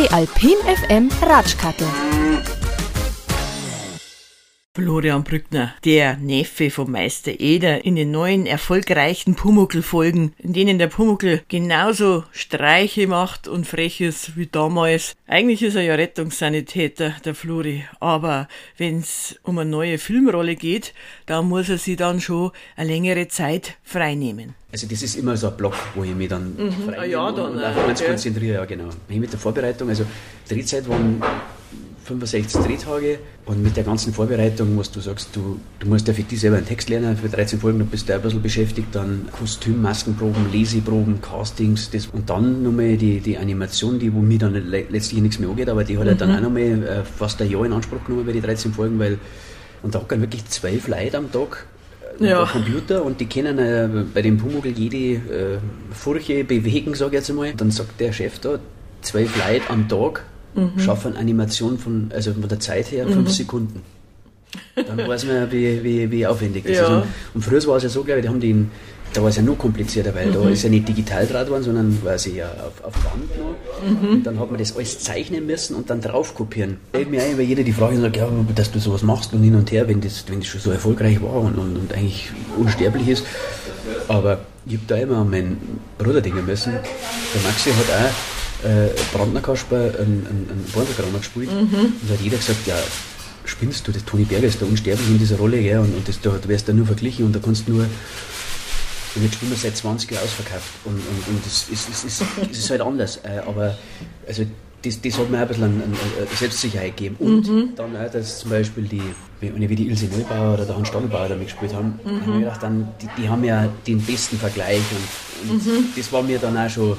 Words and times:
Die 0.00 0.10
Alpin 0.12 0.56
FM 0.64 1.10
Ratschkattel. 1.20 1.86
Florian 4.80 5.24
Brückner, 5.24 5.74
der 5.84 6.16
Neffe 6.16 6.70
vom 6.70 6.90
Meister 6.90 7.38
Eder, 7.38 7.84
in 7.84 7.96
den 7.96 8.10
neuen 8.10 8.46
erfolgreichen 8.46 9.34
Pumuckl-Folgen, 9.34 10.32
in 10.38 10.54
denen 10.54 10.78
der 10.78 10.86
Pumuckl 10.86 11.42
genauso 11.48 12.24
Streiche 12.32 13.06
macht 13.06 13.46
und 13.46 13.66
frech 13.66 14.00
ist 14.00 14.38
wie 14.38 14.46
damals. 14.46 15.14
Eigentlich 15.26 15.62
ist 15.62 15.74
er 15.74 15.82
ja 15.82 15.96
Rettungssanitäter, 15.96 17.14
der 17.26 17.34
Flori, 17.34 17.84
aber 18.00 18.48
wenn's 18.78 19.36
um 19.42 19.58
eine 19.58 19.68
neue 19.68 19.98
Filmrolle 19.98 20.56
geht, 20.56 20.94
da 21.26 21.42
muss 21.42 21.68
er 21.68 21.76
sich 21.76 21.98
dann 21.98 22.22
schon 22.22 22.50
eine 22.74 22.88
längere 22.88 23.28
Zeit 23.28 23.74
freinehmen. 23.82 24.54
Also 24.72 24.86
das 24.86 25.02
ist 25.02 25.16
immer 25.16 25.36
so 25.36 25.48
ein 25.48 25.56
Block, 25.58 25.74
wo 25.94 26.04
ich 26.04 26.14
mich 26.14 26.28
dann 26.30 26.56
Mhm. 26.56 26.84
frei 26.86 26.98
Ah 27.00 27.04
ja, 27.04 27.32
dann, 27.32 27.52
und 27.52 27.58
äh, 27.60 27.64
eins 27.66 28.00
okay. 28.00 28.12
konzentriere, 28.12 28.54
ja 28.54 28.64
genau. 28.64 28.88
Ich 29.10 29.18
mit 29.18 29.30
der 29.30 29.38
Vorbereitung, 29.38 29.90
also 29.90 30.06
Drehzeit 30.48 30.88
waren 30.88 31.22
65 32.04 32.60
Drehtage 32.62 33.18
und 33.46 33.62
mit 33.62 33.76
der 33.76 33.84
ganzen 33.84 34.12
Vorbereitung, 34.12 34.76
was 34.78 34.90
du 34.90 35.00
sagst, 35.00 35.28
du, 35.34 35.60
du 35.78 35.86
musst 35.88 36.08
ja 36.08 36.14
für 36.14 36.22
dich 36.22 36.40
selber 36.40 36.56
einen 36.56 36.66
Text 36.66 36.88
lernen, 36.88 37.16
für 37.16 37.28
13 37.28 37.60
Folgen, 37.60 37.78
du 37.78 37.84
bist 37.84 38.08
da 38.08 38.14
ein 38.16 38.22
bisschen 38.22 38.42
beschäftigt, 38.42 38.88
dann 38.92 39.28
Kostüm, 39.38 39.80
Maskenproben, 39.82 40.50
Leseproben, 40.50 41.20
Castings 41.20 41.90
das, 41.90 42.06
und 42.06 42.28
dann 42.30 42.62
nochmal 42.62 42.96
die, 42.96 43.20
die 43.20 43.36
Animation, 43.38 43.98
die 43.98 44.12
wo 44.12 44.20
mir 44.20 44.38
dann 44.38 44.54
le 44.54 44.84
letztlich 44.88 45.20
nichts 45.20 45.38
mehr 45.38 45.48
angeht, 45.50 45.68
aber 45.68 45.84
die 45.84 45.98
hat 45.98 46.06
ja 46.06 46.14
Mhm. 46.14 46.18
dann 46.18 46.36
auch 46.36 46.40
nochmal 46.40 46.62
äh, 46.82 47.04
fast 47.04 47.40
ein 47.42 47.50
Jahr 47.50 47.64
in 47.66 47.72
Anspruch 47.72 48.02
genommen 48.04 48.26
bei 48.26 48.32
den 48.32 48.42
13 48.42 48.72
Folgen, 48.72 48.98
weil 48.98 49.18
und 49.82 49.94
da 49.94 50.00
hocken 50.00 50.20
wirklich 50.20 50.44
zwölf 50.46 50.88
Leute 50.88 51.16
am 51.18 51.30
Tag 51.30 51.66
äh, 52.20 52.28
Ja. 52.30 52.42
am 52.42 52.48
Computer 52.48 53.04
und 53.04 53.20
die 53.20 53.26
können 53.26 53.58
äh, 53.58 53.88
bei 54.12 54.22
dem 54.22 54.36
Pumuckl 54.38 54.68
jede 54.70 54.96
äh, 54.96 55.58
Furche 55.92 56.44
bewegen, 56.44 56.94
sage 56.94 57.10
ich 57.16 57.20
jetzt 57.20 57.30
einmal. 57.30 57.52
Dann 57.54 57.70
sagt 57.70 58.00
der 58.00 58.12
Chef 58.12 58.38
da, 58.40 58.58
zwölf 59.02 59.34
Leute 59.36 59.70
am 59.70 59.88
Tag 59.88 60.24
schaffen 60.78 61.16
Animation 61.16 61.78
von, 61.78 62.10
also 62.14 62.32
von 62.32 62.48
der 62.48 62.60
Zeit 62.60 62.90
her, 62.92 63.06
fünf 63.08 63.30
Sekunden. 63.30 63.82
Dann 64.74 65.06
weiß 65.06 65.26
man, 65.26 65.50
wie, 65.52 65.82
wie, 65.84 66.10
wie 66.10 66.26
aufwendig 66.26 66.64
das 66.66 66.76
Ja. 66.78 66.82
ist. 66.82 66.90
Und, 66.90 67.02
und 67.34 67.44
früher 67.44 67.64
war 67.68 67.76
es 67.76 67.84
ja 67.84 67.88
so, 67.88 68.02
glaube 68.02 68.18
ich, 68.20 68.24
die 68.24 68.28
haben 68.28 68.40
den, 68.40 68.70
da 69.12 69.22
war 69.22 69.28
es 69.28 69.36
ja 69.36 69.42
noch 69.42 69.56
komplizierter, 69.58 70.12
weil 70.14 70.32
da 70.32 70.48
ist 70.48 70.62
ja 70.64 70.68
nicht 70.70 70.88
digital 70.88 71.26
draht 71.26 71.48
worden, 71.50 71.62
sondern 71.62 72.04
war 72.04 72.18
sie 72.18 72.36
ja 72.36 72.46
auf, 72.48 72.84
auf 72.84 72.92
Band 72.94 73.30
noch. 73.38 74.10
Und 74.10 74.22
dann 74.24 74.38
hat 74.40 74.50
man 74.50 74.58
das 74.58 74.76
alles 74.76 74.98
zeichnen 74.98 75.46
müssen 75.46 75.76
und 75.76 75.88
dann 75.90 76.00
drauf 76.00 76.34
kopieren. 76.34 76.78
Ich 76.98 77.08
mir 77.08 77.22
ein, 77.22 77.38
weil 77.38 77.44
jeder 77.44 77.62
die 77.62 77.72
Frage 77.72 77.98
sagt, 78.00 78.16
ja, 78.16 78.28
dass 78.54 78.72
du 78.72 78.78
sowas 78.80 79.02
machst 79.02 79.32
und 79.32 79.42
hin 79.42 79.54
und 79.54 79.70
her, 79.70 79.86
wenn 79.88 80.00
das, 80.00 80.24
wenn 80.28 80.40
das 80.40 80.48
schon 80.48 80.60
so 80.60 80.70
erfolgreich 80.72 81.22
war 81.22 81.34
und, 81.34 81.54
und, 81.56 81.76
und 81.76 81.92
eigentlich 81.94 82.30
unsterblich 82.56 83.06
ist. 83.08 83.24
Aber 84.08 84.40
ich 84.66 84.74
habe 84.74 84.84
da 84.88 84.96
immer 84.96 85.18
an 85.18 85.30
meinen 85.30 85.58
Bruder 85.98 86.20
denken 86.20 86.44
müssen. 86.44 86.72
Der 86.72 87.42
Maxi 87.42 87.70
hat 87.70 87.84
auch 87.88 88.39
äh, 88.64 88.88
Brandner 89.12 89.40
Kasper 89.40 89.92
einen, 89.98 90.26
einen, 90.28 90.64
Bornberger 90.72 91.18
gespielt. 91.18 91.50
Und 91.50 91.72
da 92.08 92.14
hat 92.14 92.20
jeder 92.20 92.36
gesagt, 92.36 92.66
ja, 92.66 92.76
spinnst 93.44 93.86
du, 93.86 93.92
der 93.92 94.04
Toni 94.04 94.24
Berger 94.24 94.46
ist 94.46 94.60
da 94.60 94.66
unsterblich 94.66 95.08
in 95.08 95.18
dieser 95.18 95.36
Rolle, 95.36 95.62
gell? 95.62 95.78
und, 95.78 95.94
und 95.94 96.08
das, 96.08 96.20
da, 96.20 96.30
da 96.30 96.48
wirst 96.48 96.68
du 96.68 96.74
nur 96.74 96.86
verglichen 96.86 97.26
und 97.26 97.34
da 97.34 97.40
kannst 97.40 97.66
du 97.68 97.72
nur 97.72 97.86
und 99.16 99.24
jetzt 99.24 99.34
spielen 99.34 99.50
wir 99.50 99.58
seit 99.58 99.76
20 99.76 100.10
Jahren 100.10 100.22
ausverkauft. 100.24 100.70
Und, 100.84 100.94
und, 100.94 101.28
und 101.28 101.44
das 101.44 101.68
ist, 101.68 101.88
ist, 101.88 102.04
ist, 102.04 102.22
es 102.50 102.58
ist 102.58 102.70
halt 102.70 102.80
anders. 102.80 103.16
Äh, 103.24 103.40
aber 103.44 103.76
also 104.26 104.44
das, 104.82 105.00
das 105.00 105.18
hat 105.18 105.30
mir 105.30 105.38
auch 105.38 105.42
ein 105.42 105.48
bisschen 105.48 105.64
eine, 105.64 105.82
eine 105.82 106.36
Selbstsicherheit 106.36 106.96
gegeben. 106.96 107.16
Und 107.18 107.76
dann 107.76 107.96
auch, 107.96 108.10
dass 108.10 108.38
zum 108.38 108.50
Beispiel 108.50 108.84
die, 108.84 109.02
wie, 109.40 109.68
wie 109.68 109.74
die 109.74 109.88
Ilse 109.88 110.06
Neubauer 110.06 110.54
oder 110.54 110.64
der 110.64 110.76
Hans 110.76 110.88
Stadelbauer 110.88 111.28
da 111.28 111.34
mitgespielt 111.34 111.74
haben, 111.74 111.98
mhm. 112.04 112.08
habe 112.08 112.20
ich 112.20 112.26
mir 112.26 112.38
gedacht, 112.40 112.62
dann, 112.62 112.88
die, 113.02 113.08
die 113.22 113.28
haben 113.28 113.44
ja 113.44 113.68
den 113.86 114.00
besten 114.00 114.38
Vergleich. 114.38 114.82
Und, 115.42 115.50
und 115.50 115.98
das 115.98 116.12
war 116.12 116.22
mir 116.22 116.38
dann 116.38 116.56
auch 116.56 116.70
schon, 116.70 116.96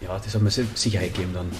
ja, 0.00 0.18
das 0.22 0.34
hat 0.34 0.42
mir 0.42 0.50
Sicherheit 0.50 1.14
gegeben 1.14 1.32
dann. 1.34 1.50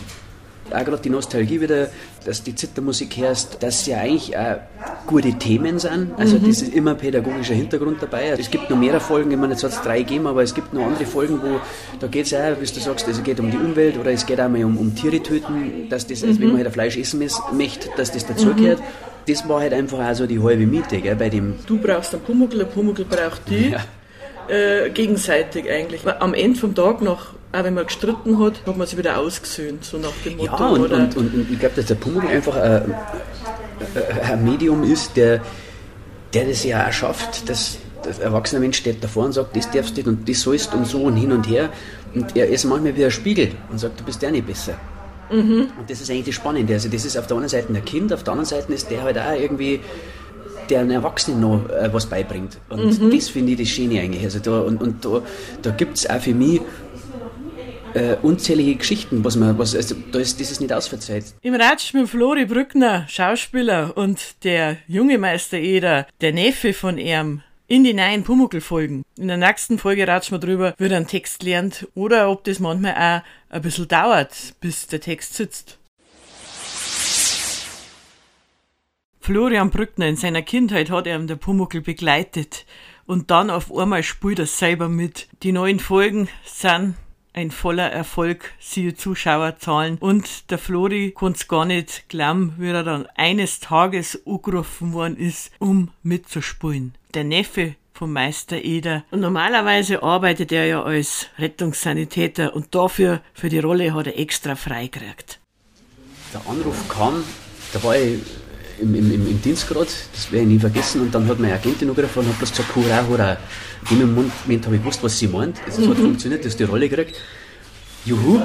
Auch 0.70 0.84
gerade 0.84 1.02
die 1.02 1.08
Nostalgie 1.08 1.60
wieder, 1.60 1.88
dass 2.26 2.42
die 2.42 2.54
Zittermusik 2.54 3.16
hörst, 3.16 3.62
dass 3.62 3.86
ja 3.86 3.98
eigentlich 3.98 4.36
auch 4.36 4.58
gute 5.06 5.32
Themen 5.32 5.78
sind. 5.78 6.10
Also 6.18 6.38
das 6.38 6.60
ist 6.60 6.74
immer 6.74 6.90
ein 6.90 6.98
pädagogischer 6.98 7.54
Hintergrund 7.54 8.02
dabei. 8.02 8.36
Es 8.38 8.50
gibt 8.50 8.68
noch 8.68 8.76
mehrere 8.76 9.00
Folgen, 9.00 9.30
ich 9.30 9.38
meine, 9.38 9.54
jetzt 9.54 9.64
hat 9.64 9.70
es 9.70 9.80
drei 9.80 10.00
gegeben, 10.00 10.26
aber 10.26 10.42
es 10.42 10.54
gibt 10.54 10.74
noch 10.74 10.84
andere 10.84 11.06
Folgen, 11.06 11.40
wo 11.40 11.60
da 11.98 12.06
geht 12.06 12.26
es 12.26 12.34
auch, 12.34 12.60
wie 12.60 12.66
du 12.66 12.80
sagst, 12.80 13.08
es 13.08 13.22
geht 13.22 13.40
um 13.40 13.50
die 13.50 13.56
Umwelt 13.56 13.96
oder 13.96 14.10
es 14.10 14.26
geht 14.26 14.40
auch 14.40 14.48
mal 14.50 14.62
um, 14.62 14.76
um 14.76 14.94
Tiere 14.94 15.22
töten, 15.22 15.88
dass 15.88 16.06
das, 16.06 16.22
also 16.22 16.38
wenn 16.38 16.48
man 16.48 16.58
halt 16.58 16.66
ein 16.66 16.72
Fleisch 16.72 16.98
essen 16.98 17.26
möchte, 17.52 17.88
dass 17.96 18.12
das 18.12 18.26
dazugehört. 18.26 18.82
Das 19.26 19.48
war 19.48 19.60
halt 19.60 19.72
einfach 19.72 19.98
auch 19.98 20.14
so 20.14 20.26
die 20.26 20.42
halbe 20.42 20.66
Miete, 20.66 21.00
gell, 21.00 21.16
bei 21.16 21.28
dem 21.28 21.54
Du 21.66 21.78
brauchst 21.78 22.14
einen 22.14 22.22
Pumuckl, 22.22 22.58
der 22.58 22.64
Pumuckl 22.64 23.04
braucht 23.04 23.42
die. 23.48 23.70
Ja. 23.70 23.84
Äh, 24.48 24.90
gegenseitig 24.90 25.70
eigentlich. 25.70 26.06
Am 26.06 26.32
Ende 26.32 26.58
vom 26.58 26.74
Tag 26.74 27.02
noch, 27.02 27.34
auch 27.52 27.64
wenn 27.64 27.74
man 27.74 27.86
gestritten 27.86 28.42
hat, 28.42 28.66
hat 28.66 28.76
man 28.76 28.86
sich 28.86 28.98
wieder 28.98 29.18
ausgesöhnt, 29.18 29.84
so 29.84 29.98
nach 29.98 30.12
dem 30.24 30.38
Motto. 30.38 30.56
Ja, 30.56 30.68
und, 30.68 30.80
oder? 30.80 30.96
und, 30.96 31.16
und, 31.16 31.34
und 31.34 31.50
ich 31.52 31.58
glaube, 31.58 31.76
dass 31.76 31.86
der 31.86 31.96
Pumuckl 31.96 32.28
einfach 32.28 32.56
ein, 32.56 32.94
ein 34.22 34.44
Medium 34.44 34.84
ist, 34.84 35.16
der, 35.16 35.42
der 36.32 36.46
das 36.46 36.64
ja 36.64 36.86
auch 36.86 36.92
schafft, 36.92 37.48
dass 37.48 37.78
der 38.04 38.24
erwachsene 38.24 38.60
Mensch 38.60 38.78
steht 38.78 39.02
davor 39.04 39.26
und 39.26 39.32
sagt, 39.32 39.56
das 39.56 39.70
darfst 39.70 39.96
du 39.96 40.00
nicht 40.00 40.08
und 40.08 40.28
das 40.28 40.40
sollst 40.40 40.72
und 40.74 40.86
so 40.86 41.02
und 41.02 41.16
hin 41.16 41.32
und 41.32 41.48
her. 41.48 41.68
Und 42.14 42.34
er 42.36 42.48
ist 42.48 42.64
manchmal 42.64 42.96
wie 42.96 43.04
ein 43.04 43.10
Spiegel 43.10 43.50
und 43.70 43.78
sagt, 43.78 44.00
du 44.00 44.04
bist 44.04 44.22
ja 44.22 44.30
nicht 44.30 44.46
besser. 44.46 44.74
Und 45.78 45.90
das 45.90 46.00
ist 46.00 46.10
eigentlich 46.10 46.26
das 46.26 46.34
Spannende. 46.36 46.72
Also 46.72 46.88
das 46.88 47.04
ist 47.04 47.18
auf 47.18 47.26
der 47.26 47.36
einen 47.36 47.48
Seite 47.48 47.72
ein 47.72 47.84
Kind, 47.84 48.12
auf 48.12 48.22
der 48.22 48.32
anderen 48.32 48.46
Seite 48.46 48.72
ist 48.72 48.90
der 48.90 49.02
halt 49.02 49.18
auch 49.18 49.38
irgendwie 49.38 49.80
der 50.70 50.80
einem 50.80 50.90
Erwachsenen 50.90 51.40
noch 51.40 51.68
äh, 51.68 51.92
was 51.92 52.06
beibringt. 52.06 52.58
Und 52.68 53.12
das 53.12 53.28
finde 53.28 53.52
ich 53.52 53.58
das 53.58 53.68
Schöne 53.68 54.00
eigentlich. 54.00 54.24
Also 54.24 54.38
da, 54.38 54.60
und, 54.60 54.80
und 54.80 55.04
da, 55.04 55.22
da 55.62 55.70
gibt 55.70 55.98
es 55.98 56.08
auch 56.08 56.20
für 56.20 56.34
mich 56.34 56.60
äh, 57.94 58.16
unzählige 58.22 58.76
Geschichten, 58.76 59.24
was 59.24 59.36
man, 59.36 59.58
was, 59.58 59.74
also 59.74 59.94
da 60.12 60.18
ist, 60.18 60.40
das 60.40 60.50
ist 60.50 60.60
nicht 60.60 60.72
ausverzeiht. 60.72 61.24
Im 61.42 61.54
Ratsch 61.54 61.94
mit 61.94 62.08
Flori 62.08 62.46
Brückner, 62.46 63.06
Schauspieler 63.08 63.96
und 63.96 64.44
der 64.44 64.76
junge 64.86 65.18
Meister 65.18 65.58
Eder, 65.58 66.06
der 66.20 66.32
Neffe 66.32 66.72
von 66.72 66.98
ihm, 66.98 67.42
in 67.66 67.84
die 67.84 67.92
neuen 67.92 68.24
Pumuckl-Folgen. 68.24 69.04
In 69.18 69.28
der 69.28 69.36
nächsten 69.36 69.78
Folge 69.78 70.08
ratschen 70.08 70.36
wir 70.36 70.40
drüber, 70.40 70.74
wie 70.78 70.86
er 70.86 70.96
einen 70.96 71.06
Text 71.06 71.42
lernt 71.42 71.86
oder 71.94 72.30
ob 72.30 72.44
das 72.44 72.60
manchmal 72.60 72.94
auch 72.94 73.54
ein 73.54 73.62
bisschen 73.62 73.88
dauert, 73.88 74.54
bis 74.60 74.86
der 74.86 75.00
Text 75.00 75.34
sitzt. 75.34 75.77
Florian 79.28 79.68
Brückner 79.68 80.06
in 80.06 80.16
seiner 80.16 80.40
Kindheit 80.40 80.88
hat 80.88 81.06
er 81.06 81.14
ihm 81.18 81.26
der 81.26 81.36
Pumuckl 81.36 81.82
begleitet 81.82 82.64
und 83.04 83.30
dann 83.30 83.50
auf 83.50 83.70
einmal 83.70 84.02
spielt 84.02 84.38
er 84.38 84.46
selber 84.46 84.88
mit. 84.88 85.28
Die 85.42 85.52
neuen 85.52 85.80
Folgen 85.80 86.30
sind 86.46 86.94
ein 87.34 87.50
voller 87.50 87.92
Erfolg, 87.92 88.54
siehe 88.58 88.94
Zuschauerzahlen. 88.94 89.98
Und 89.98 90.50
der 90.50 90.56
Flori 90.56 91.10
konnte 91.10 91.46
gar 91.46 91.66
nicht 91.66 92.08
glauben, 92.08 92.54
wie 92.56 92.70
er 92.70 92.82
dann 92.82 93.06
eines 93.16 93.60
Tages 93.60 94.18
angerufen 94.26 94.94
worden 94.94 95.18
ist, 95.18 95.50
um 95.58 95.90
mitzuspielen. 96.02 96.94
Der 97.12 97.24
Neffe 97.24 97.74
vom 97.92 98.14
Meister 98.14 98.64
Eder. 98.64 99.04
Und 99.10 99.20
normalerweise 99.20 100.02
arbeitet 100.02 100.52
er 100.52 100.64
ja 100.64 100.82
als 100.82 101.26
Rettungssanitäter 101.36 102.56
und 102.56 102.74
dafür, 102.74 103.20
für 103.34 103.50
die 103.50 103.58
Rolle, 103.58 103.92
hat 103.92 104.06
er 104.06 104.18
extra 104.18 104.54
freigekriegt. 104.54 105.38
Der 106.32 106.40
Anruf 106.50 106.88
kam, 106.88 107.22
da 107.74 107.82
war 107.82 107.94
ich 107.94 108.20
im, 108.80 108.94
im, 108.94 109.10
im, 109.12 109.42
Dienst 109.42 109.68
gerade, 109.68 109.88
das 110.12 110.30
werde 110.32 110.44
ich 110.44 110.52
nie 110.52 110.58
vergessen, 110.58 111.00
und 111.02 111.14
dann 111.14 111.26
hat 111.28 111.38
meine 111.38 111.54
Agentin 111.54 111.88
angerufen 111.88 112.20
und 112.20 112.28
hat 112.28 112.38
bloß 112.38 112.50
gesagt, 112.50 112.74
hurra, 112.76 113.06
hurra. 113.08 113.36
In 113.90 114.00
dem 114.00 114.14
Moment 114.14 114.64
habe 114.66 114.76
ich 114.76 114.82
gewusst, 114.82 115.02
was 115.02 115.18
sie 115.18 115.28
meint. 115.28 115.56
Es 115.66 115.78
hat 115.78 115.96
funktioniert, 115.96 116.44
dass 116.44 116.56
die 116.56 116.64
Rolle 116.64 116.88
gekriegt. 116.88 117.16
Juhu. 118.04 118.40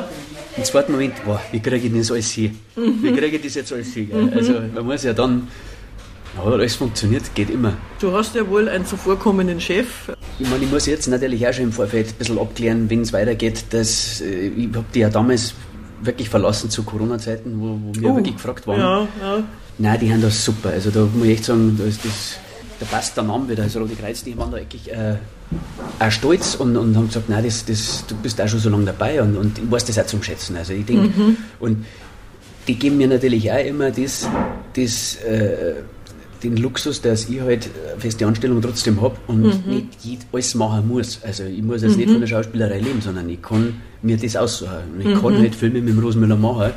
Im 0.55 0.63
zweiten 0.63 0.91
Moment, 0.91 1.15
boah, 1.25 1.41
wie 1.51 1.59
kriege 1.59 1.87
ich 1.87 1.93
das 1.97 2.11
alles 2.11 2.31
hin? 2.31 2.59
Wie 2.75 3.11
kriege 3.11 3.37
ich 3.37 3.41
das 3.41 3.55
jetzt 3.55 3.73
alles 3.73 3.91
hin? 3.93 4.09
gell? 4.09 4.31
Also 4.35 4.53
man 4.73 4.85
muss 4.85 5.03
ja 5.03 5.11
dann, 5.13 5.47
ja, 6.37 6.43
alles 6.43 6.75
funktioniert, 6.75 7.23
geht 7.33 7.49
immer. 7.49 7.73
Du 7.99 8.11
hast 8.11 8.35
ja 8.35 8.47
wohl 8.47 8.69
einen 8.69 8.85
zuvorkommenden 8.85 9.59
Chef. 9.59 10.11
Ich 10.37 10.47
meine, 10.47 10.63
ich 10.63 10.71
muss 10.71 10.85
jetzt 10.85 11.07
natürlich 11.07 11.47
auch 11.47 11.53
schon 11.53 11.65
im 11.65 11.71
Vorfeld 11.71 12.09
ein 12.09 12.15
bisschen 12.19 12.37
abklären, 12.37 12.87
wenn 12.89 13.01
es 13.01 13.11
weitergeht, 13.13 13.65
dass 13.71 14.21
äh, 14.21 14.47
ich 14.47 14.67
habe 14.75 14.85
die 14.93 14.99
ja 14.99 15.09
damals 15.09 15.55
wirklich 16.01 16.29
verlassen 16.29 16.69
zu 16.69 16.83
Corona-Zeiten, 16.83 17.59
wo, 17.59 17.79
wo 17.81 17.99
wir 17.99 18.09
Oh, 18.11 18.15
wirklich 18.15 18.35
gefragt 18.35 18.67
waren. 18.67 18.79
Ja, 18.79 19.07
ja. 19.21 19.43
Nein, 19.83 19.99
die 19.99 20.11
haben 20.11 20.21
das 20.21 20.43
super. 20.45 20.69
Also 20.69 20.89
da 20.91 21.01
muss 21.13 21.25
ich 21.27 21.33
echt 21.33 21.45
sagen, 21.45 21.75
da, 21.77 21.83
das, 21.85 22.37
da 22.79 22.85
passt 22.85 23.17
der 23.17 23.23
Name 23.25 23.49
wieder. 23.49 23.63
Also 23.63 23.79
Rote 23.79 23.95
Kreuz, 23.95 24.23
die 24.23 24.37
waren 24.37 24.51
da 24.51 24.57
wirklich 24.57 24.89
äh, 24.91 25.15
auch 25.99 26.11
stolz 26.11 26.55
und, 26.55 26.77
und 26.77 26.95
haben 26.95 27.07
gesagt, 27.07 27.27
nein, 27.29 27.43
das, 27.43 27.65
das, 27.65 28.05
du 28.07 28.15
bist 28.15 28.39
auch 28.41 28.47
schon 28.47 28.59
so 28.59 28.69
lange 28.69 28.85
dabei 28.85 29.21
und, 29.21 29.35
und 29.35 29.59
ich 29.59 29.69
weiß 29.69 29.85
das 29.85 29.99
auch 29.99 30.05
zum 30.05 30.23
Schätzen. 30.23 30.55
Also 30.55 30.71
ich 30.73 30.85
denke, 30.85 31.09
und 31.59 31.85
die 32.67 32.75
geben 32.75 32.97
mir 32.97 33.07
natürlich 33.09 33.51
auch 33.51 33.65
immer 33.65 33.91
das, 33.91 34.27
das 34.75 35.17
äh, 35.17 35.73
den 36.43 36.55
Luxus, 36.57 37.01
dass 37.01 37.27
ich 37.29 37.41
halt 37.41 37.69
feste 37.99 38.25
Anstellung 38.25 38.61
trotzdem 38.61 39.01
habe 39.01 39.15
und 39.27 39.43
nicht 39.67 39.87
jed- 40.03 40.25
alles 40.31 40.55
machen 40.55 40.87
muss. 40.87 41.19
Also 41.23 41.43
ich 41.43 41.61
muss 41.61 41.81
jetzt 41.83 41.97
nicht 41.97 42.09
von 42.09 42.19
der 42.21 42.27
Schauspielerei 42.27 42.79
leben, 42.79 43.01
sondern 43.01 43.29
ich 43.29 43.41
kann 43.41 43.75
mir 44.01 44.17
das 44.17 44.35
aussuchen. 44.37 44.71
Und 44.93 45.01
ich 45.07 45.21
kann 45.21 45.37
halt 45.37 45.55
Filme 45.55 45.81
mit 45.81 45.93
dem 45.93 45.99
Rosenmüller 45.99 46.35
machen 46.37 46.71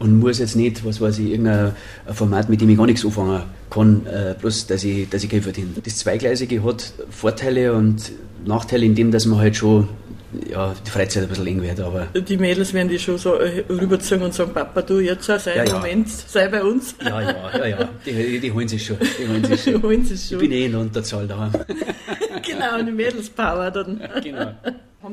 und 0.00 0.18
muss 0.18 0.38
jetzt 0.38 0.56
nicht, 0.56 0.84
was 0.84 1.00
weiß 1.00 1.18
ich, 1.18 1.30
irgendein 1.30 1.72
ein 2.06 2.14
Format, 2.14 2.48
mit 2.48 2.60
dem 2.60 2.70
ich 2.70 2.76
gar 2.76 2.86
nichts 2.86 3.04
anfangen 3.04 3.42
kann, 3.68 4.06
äh, 4.06 4.34
bloß, 4.40 4.66
dass 4.66 4.82
ich, 4.82 5.08
dass 5.08 5.22
ich 5.22 5.30
Geld 5.30 5.44
verdiene. 5.44 5.68
Das 5.84 5.98
Zweigleisige 5.98 6.64
hat 6.64 6.92
Vorteile 7.10 7.74
und 7.74 8.10
Nachteile 8.44 8.86
in 8.86 8.94
dem, 8.94 9.10
dass 9.10 9.26
man 9.26 9.38
halt 9.38 9.56
schon 9.56 9.88
ja, 10.48 10.74
die 10.86 10.90
Freizeit 10.90 11.24
ein 11.24 11.28
bisschen 11.28 11.46
eng 11.46 11.62
wird. 11.62 11.80
Aber 11.80 12.06
die 12.14 12.36
Mädels 12.36 12.72
werden 12.72 12.88
die 12.88 12.98
schon 12.98 13.18
so 13.18 13.34
äh, 13.34 13.64
rüberziehen 13.68 14.22
und 14.22 14.32
sagen, 14.32 14.52
Papa, 14.52 14.82
du 14.82 15.00
jetzt 15.00 15.24
sei 15.24 15.38
ja, 15.56 15.64
ja. 15.64 15.74
Moment, 15.74 16.08
sei 16.08 16.48
bei 16.48 16.62
uns. 16.62 16.94
Ja, 17.04 17.20
ja, 17.20 17.58
ja, 17.58 17.66
ja. 17.66 17.88
Die, 18.06 18.38
die, 18.38 18.52
holen 18.52 18.68
sich 18.68 18.86
schon. 18.86 18.96
Die 19.00 19.28
holen 19.28 19.44
sich 19.44 19.62
schon. 19.64 19.82
holen 19.82 20.04
sich 20.04 20.28
schon. 20.28 20.40
Ich 20.40 20.48
bin 20.48 20.52
eh 20.52 20.66
in 20.66 20.72
der 20.72 20.80
Unterzahl 20.80 21.26
daheim. 21.26 21.52
genau, 22.42 22.82
die 22.82 22.92
Mädelspower 22.92 23.70
dann. 23.70 24.00
Genau. 24.22 24.52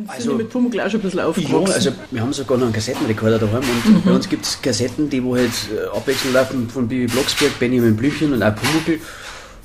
Also, 0.07 0.33
mit 0.35 0.49
Pumuckl 0.49 0.79
auch 0.79 0.89
schon 0.89 0.99
ein 0.99 1.03
bisschen 1.03 1.19
aufgewachsen? 1.19 1.67
Ja, 1.67 1.73
also 1.73 1.91
wir 2.11 2.21
haben 2.21 2.33
sogar 2.33 2.57
noch 2.57 2.65
einen 2.65 2.73
Kassettenrekorder 2.73 3.39
daheim 3.39 3.63
und 3.63 3.93
mhm. 3.93 4.01
bei 4.03 4.11
uns 4.11 4.29
gibt 4.29 4.45
es 4.45 4.61
Kassetten, 4.61 5.09
die 5.09 5.23
wo 5.23 5.35
halt 5.35 5.51
äh, 5.73 5.95
abwechselnd 5.95 6.33
laufen 6.33 6.69
von 6.69 6.87
Bibi 6.87 7.07
Blocksberg, 7.07 7.57
Benjamin 7.59 7.95
Blümchen 7.95 8.33
und 8.33 8.43
auch 8.43 8.55
Pumuckl. 8.55 8.99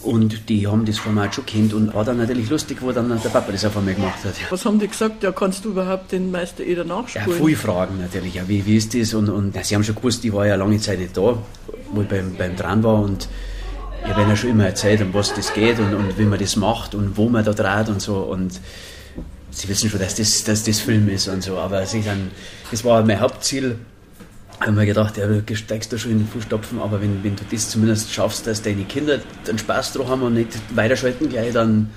Und 0.03 0.49
die 0.49 0.67
haben 0.67 0.85
das 0.85 0.99
Format 0.99 1.37
schon 1.37 1.47
kennt 1.47 1.73
und 1.75 1.94
war 1.94 2.05
dann 2.05 2.19
natürlich 2.19 2.50
lustig, 2.50 2.79
wo 2.81 2.91
dann 2.91 3.09
der 3.09 3.29
Papa 3.29 3.53
das 3.53 3.65
auf 3.65 3.77
einmal 3.77 3.94
gemacht 3.94 4.25
hat. 4.25 4.37
Ja. 4.37 4.47
Was 4.50 4.65
haben 4.65 4.81
die 4.81 4.89
gesagt? 4.89 5.23
Ja, 5.23 5.31
kannst 5.31 5.65
du 5.65 5.71
überhaupt 5.71 6.11
den 6.11 6.33
Meister 6.33 6.65
Eder 6.65 6.83
nachspielen? 6.83 7.31
Ja, 7.31 7.44
viele 7.44 7.56
Fragen 7.56 8.00
natürlich. 8.00 8.35
Ja, 8.35 8.43
wie, 8.49 8.67
wie 8.67 8.77
ist 8.77 8.94
das? 8.94 9.15
Und, 9.15 9.29
und 9.29 9.55
ja, 9.55 9.62
sie 9.62 9.77
haben 9.77 9.85
schon 9.85 9.94
gewusst, 9.94 10.25
ich 10.25 10.33
war 10.33 10.44
ja 10.44 10.56
lange 10.56 10.79
Zeit 10.79 10.99
nicht 10.99 11.17
da, 11.17 11.39
wo 11.93 12.03
ich 12.03 12.09
beim, 12.09 12.35
beim 12.37 12.56
dran 12.56 12.83
war 12.83 13.00
und 13.00 13.29
ich 14.05 14.11
habe 14.11 14.23
ja 14.23 14.35
schon 14.35 14.50
immer 14.50 14.67
erzählt, 14.67 15.00
um 15.03 15.15
was 15.15 15.33
das 15.35 15.55
geht 15.55 15.79
und, 15.79 15.94
und 15.94 16.19
wie 16.19 16.25
man 16.25 16.39
das 16.39 16.56
macht 16.56 16.97
und 16.97 17.17
wo 17.17 17.29
man 17.29 17.44
da 17.44 17.53
dreht 17.53 17.89
und 17.89 18.03
so. 18.03 18.17
Und 18.17 18.61
sie 19.52 19.69
wissen 19.69 19.90
schon, 19.90 20.00
dass 20.00 20.16
das, 20.16 20.44
dass 20.44 20.64
das 20.64 20.81
Film 20.81 21.08
ist 21.08 21.28
und 21.28 21.43
so. 21.43 21.56
Aber 21.58 21.87
sie 21.87 22.02
dann, 22.02 22.31
das 22.70 22.84
war 22.84 23.04
mein 23.04 23.20
Hauptziel, 23.20 23.76
haben 24.58 24.76
wir 24.76 24.87
gedacht, 24.87 25.16
ja, 25.16 25.26
du 25.26 25.56
steigst 25.56 25.93
da 25.93 25.99
schon 25.99 26.12
in 26.12 26.19
den 26.19 26.28
Fußstapfen, 26.28 26.81
aber 26.81 27.00
wenn, 27.00 27.22
wenn 27.22 27.37
du 27.37 27.43
das 27.50 27.70
zumindest 27.70 28.12
schaffst, 28.12 28.46
dass 28.46 28.62
deine 28.62 28.84
Kinder 28.84 29.20
dann 29.44 29.58
Spaß 29.58 29.93
drauf 29.93 30.08
haben 30.08 30.22
und 30.22 30.34
nicht 30.34 30.50
weiterschalten 30.75 31.28
gleich, 31.28 31.52
dann, 31.52 31.90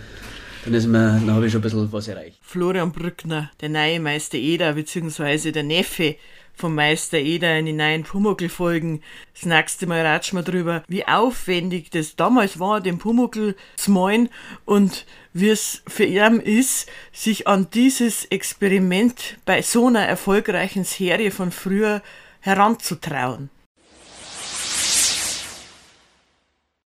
dann, 0.64 0.74
ist 0.74 0.88
mir, 0.88 1.20
dann 1.26 1.32
habe 1.32 1.46
ich 1.46 1.52
schon 1.52 1.62
ein 1.62 1.64
bisschen 1.64 1.92
was 1.92 2.08
erreicht. 2.08 2.40
Florian 2.42 2.92
Brückner, 2.92 3.52
der 3.62 3.70
neue 3.70 4.00
Meister 4.00 4.38
Eder, 4.38 4.74
beziehungsweise 4.74 5.52
der 5.52 5.64
Neffe 5.64 6.16
vom 6.56 6.76
Meister 6.76 7.18
Eder 7.18 7.58
in 7.58 7.66
den 7.66 7.78
neuen 7.78 8.04
Pumuckl-Folgen. 8.04 9.02
Nächste 9.44 9.88
Mal 9.88 10.06
ratschen 10.06 10.40
wir 10.40 10.44
drüber, 10.44 10.84
wie 10.88 11.08
aufwendig 11.08 11.90
das 11.92 12.16
damals 12.16 12.60
war, 12.60 12.82
den 12.82 12.98
Pumuckl 12.98 13.56
zu 13.76 13.92
malen 13.92 14.30
und 14.66 15.06
wie 15.34 15.50
es 15.50 15.84
für 15.88 16.06
ihn 16.06 16.40
ist, 16.40 16.90
sich 17.12 17.48
an 17.48 17.68
dieses 17.74 18.26
Experiment 18.26 19.38
bei 19.46 19.62
so 19.62 19.88
einer 19.88 20.06
erfolgreichen 20.06 20.84
Serie 20.84 21.32
von 21.32 21.52
früher 21.52 22.02
heranzutrauen. 22.40 23.50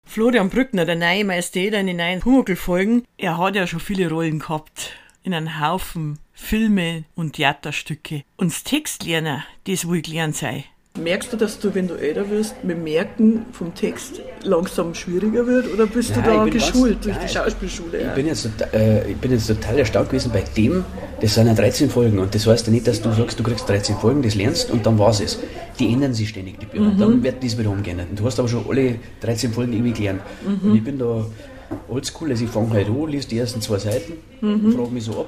Florian 0.05 0.49
Brückner, 0.49 0.85
der 0.85 0.95
neue 0.95 1.25
Majestäter 1.25 1.79
in 1.79 1.87
den 1.87 1.97
neuen 1.97 2.21
Pumuckl-Folgen, 2.21 3.05
er 3.17 3.37
hat 3.37 3.55
ja 3.55 3.67
schon 3.67 3.79
viele 3.79 4.09
Rollen 4.09 4.39
gehabt. 4.39 4.93
In 5.21 5.33
einem 5.33 5.59
Haufen 5.59 6.17
Filme 6.39 7.03
und 7.15 7.33
Theaterstücke. 7.33 8.23
Und 8.37 8.51
das 8.51 8.63
Textlernen, 8.63 9.43
das 9.65 9.89
will 9.89 10.01
gelernt 10.01 10.35
sein. 10.35 10.63
Merkst 10.97 11.33
du, 11.33 11.37
dass 11.37 11.59
du, 11.59 11.75
wenn 11.75 11.87
du 11.87 11.95
älter 11.95 12.29
wirst, 12.29 12.63
mit 12.63 12.81
Merken 12.81 13.45
vom 13.51 13.73
Text 13.75 14.21
langsam 14.43 14.95
schwieriger 14.95 15.45
wird 15.45 15.71
oder 15.73 15.85
bist 15.85 16.11
nein, 16.15 16.23
du 16.23 16.29
da 16.29 16.45
geschult 16.45 16.93
ganz, 16.93 17.03
durch 17.03 17.15
nein, 17.17 17.27
die 17.27 17.33
Schauspielschule? 17.33 18.01
Ich, 18.01 18.13
bin 18.13 18.27
jetzt, 18.27 18.49
äh, 18.73 19.11
ich 19.11 19.17
bin 19.17 19.31
jetzt 19.31 19.47
total 19.47 19.79
erstaunt 19.79 20.09
gewesen 20.09 20.31
bei 20.31 20.43
dem, 20.55 20.85
das 21.19 21.33
sind 21.33 21.47
ja 21.47 21.53
13 21.53 21.89
Folgen 21.89 22.19
und 22.19 22.33
das 22.33 22.47
heißt 22.47 22.67
ja 22.67 22.73
nicht, 22.73 22.87
dass 22.87 23.01
du 23.01 23.11
sagst, 23.11 23.37
du 23.39 23.43
kriegst 23.43 23.67
13 23.67 23.97
Folgen, 23.97 24.21
das 24.21 24.35
lernst 24.35 24.71
und 24.71 24.85
dann 24.85 24.97
war 24.97 25.09
es. 25.09 25.39
Die 25.79 25.91
ändern 25.91 26.13
sich 26.13 26.29
ständig, 26.29 26.59
die 26.59 26.65
Bücher. 26.65 26.85
Mhm. 26.85 26.97
Dann 26.97 27.23
wird 27.23 27.43
das 27.43 27.57
wieder 27.57 27.69
umgeändert. 27.69 28.09
Und 28.09 28.19
du 28.19 28.25
hast 28.25 28.39
aber 28.39 28.47
schon 28.47 28.65
alle 28.67 28.95
13 29.21 29.51
Folgen 29.51 29.73
irgendwie 29.73 29.93
gelernt. 29.93 30.21
Mhm. 30.45 30.69
Und 30.69 30.77
ich 30.77 30.83
bin 30.83 30.97
da 30.97 31.25
oldschool, 31.89 32.31
also 32.31 32.43
ich 32.43 32.49
fange 32.49 32.71
halt 32.71 32.87
an, 32.87 33.07
lese 33.07 33.27
die 33.27 33.37
ersten 33.37 33.61
zwei 33.61 33.77
Seiten, 33.77 34.13
mhm. 34.41 34.71
frage 34.71 34.89
mich 34.89 35.03
so 35.03 35.19
ab, 35.19 35.27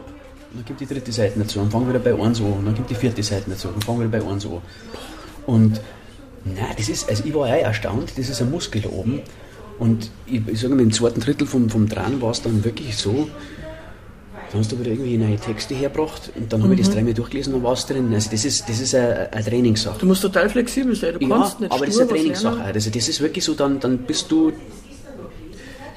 dann 0.53 0.65
gibt 0.65 0.81
die 0.81 0.85
dritte 0.85 1.11
Seite 1.11 1.39
dazu 1.39 1.59
und 1.59 1.71
fange 1.71 1.89
wieder 1.89 1.99
bei 1.99 2.13
1 2.13 2.41
an, 2.41 2.65
dann 2.65 2.75
gibt 2.75 2.89
die 2.89 2.95
vierte 2.95 3.21
Seite 3.23 3.49
dazu 3.49 3.67
und 3.69 3.83
fange 3.83 4.07
wieder 4.07 4.19
bei 4.19 4.27
1 4.27 4.45
an. 4.45 4.61
Und 5.45 5.81
na, 6.45 6.73
das 6.75 6.89
ist, 6.89 7.09
also 7.09 7.23
ich 7.25 7.33
war 7.33 7.47
ja 7.47 7.55
erstaunt, 7.55 8.13
das 8.17 8.29
ist 8.29 8.41
ein 8.41 8.49
Muskel 8.49 8.85
oben. 8.85 9.21
Und 9.77 10.11
ich, 10.25 10.45
ich 10.47 10.59
sage 10.59 10.75
mal, 10.75 10.81
im 10.81 10.91
zweiten 10.91 11.21
Drittel 11.21 11.47
vom, 11.47 11.69
vom 11.69 11.87
Dran 11.87 12.21
war 12.21 12.31
es 12.31 12.41
dann 12.41 12.63
wirklich 12.63 12.97
so, 12.97 13.29
dann 14.51 14.61
hast 14.61 14.71
du 14.71 14.79
wieder 14.79 14.91
irgendwie 14.91 15.17
neue 15.17 15.37
Texte 15.37 15.75
hergebracht 15.75 16.31
und 16.35 16.51
dann 16.51 16.59
mhm. 16.59 16.63
habe 16.65 16.73
ich 16.73 16.79
das 16.81 16.89
mhm. 16.89 16.93
dreimal 16.95 17.13
durchgelesen 17.13 17.53
und 17.53 17.63
war 17.63 17.73
es 17.73 17.85
drin. 17.85 18.11
Also 18.13 18.31
das 18.31 18.45
ist, 18.45 18.67
das 18.67 18.79
ist 18.79 18.95
eine, 18.95 19.31
eine 19.31 19.45
Trainingssache. 19.45 19.99
Du 19.99 20.05
musst 20.07 20.21
total 20.21 20.49
flexibel 20.49 20.95
sein, 20.95 21.13
du 21.19 21.25
ja, 21.25 21.29
kannst 21.29 21.59
nicht 21.59 21.71
aber 21.71 21.85
das 21.85 21.95
ist 21.95 22.01
eine 22.01 22.09
Trainingssache. 22.09 22.61
Also 22.61 22.89
das 22.89 23.07
ist 23.07 23.21
wirklich 23.21 23.43
so, 23.43 23.53
dann, 23.53 23.79
dann 23.79 23.99
bist 23.99 24.31
du, 24.31 24.51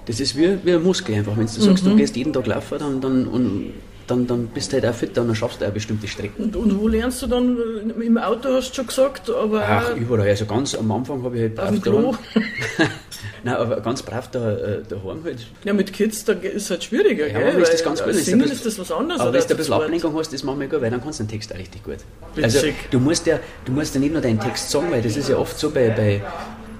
das 0.04 0.20
ist 0.20 0.36
wie, 0.36 0.58
wie 0.64 0.72
ein 0.72 0.82
Muskel 0.82 1.14
einfach. 1.14 1.36
Wenn 1.36 1.46
du 1.46 1.52
sagst, 1.52 1.84
mhm. 1.84 1.90
du 1.90 1.96
gehst 1.96 2.14
jeden 2.14 2.32
Tag 2.32 2.46
laufen, 2.46 2.78
dann, 2.78 3.00
dann 3.00 3.26
und 3.26 3.72
dann, 4.06 4.26
dann 4.26 4.48
bist 4.48 4.72
du 4.72 4.80
halt 4.80 4.86
auch 4.86 4.94
fit 4.94 5.16
und 5.18 5.28
dann 5.28 5.34
schaffst 5.34 5.60
du 5.60 5.66
auch 5.66 5.70
bestimmte 5.70 6.08
Strecken. 6.08 6.44
Und, 6.44 6.56
und 6.56 6.80
wo 6.80 6.88
lernst 6.88 7.22
du 7.22 7.26
dann? 7.26 7.92
Im 8.00 8.18
Auto 8.18 8.50
hast 8.50 8.70
du 8.70 8.74
schon 8.76 8.86
gesagt, 8.86 9.30
aber. 9.30 9.62
Ach, 9.66 9.96
überall. 9.96 10.28
Also 10.28 10.46
ganz 10.46 10.74
am 10.74 10.90
Anfang 10.90 11.22
habe 11.22 11.36
ich 11.36 11.42
halt 11.42 11.54
brav 11.54 11.80
daheim. 11.80 12.18
Nein, 13.44 13.56
aber 13.56 13.80
ganz 13.80 14.02
brav 14.02 14.30
da, 14.30 14.52
äh, 14.52 14.82
daheim 14.88 15.24
halt. 15.24 15.46
Ja, 15.64 15.72
mit 15.72 15.92
Kids 15.92 16.24
da 16.24 16.32
ist 16.32 16.64
es 16.64 16.70
halt 16.70 16.84
schwieriger, 16.84 17.26
ja, 17.26 17.50
gell? 17.50 17.60
ist 17.62 17.72
das 17.72 17.84
ganz 17.84 18.02
gut. 18.02 18.14
Singen 18.14 18.42
ist, 18.42 18.64
das 18.64 18.78
was 18.78 18.90
anderes. 18.92 19.20
Aber 19.20 19.32
wenn 19.32 19.40
du 19.40 19.48
ein 19.48 19.56
bisschen 19.56 19.74
Ablenkung 19.74 20.16
hast, 20.16 20.32
das 20.32 20.42
macht 20.44 20.58
mir 20.58 20.68
gut, 20.68 20.80
weil 20.80 20.90
dann 20.90 21.02
kannst 21.02 21.20
du 21.20 21.24
den 21.24 21.30
Text 21.30 21.52
auch 21.52 21.58
richtig 21.58 21.82
gut. 21.84 21.98
Witzig. 22.34 22.44
Also 22.44 22.66
du 22.90 23.00
musst 23.00 23.26
ja, 23.26 23.40
du 23.64 23.72
musst 23.72 23.94
ja 23.94 24.00
nicht 24.00 24.12
nur 24.12 24.22
deinen 24.22 24.40
Text 24.40 24.70
sagen, 24.70 24.90
weil 24.90 25.02
das 25.02 25.16
ist 25.16 25.28
ja 25.28 25.36
oft 25.36 25.58
so 25.58 25.70
bei, 25.70 25.90
bei, 25.90 26.22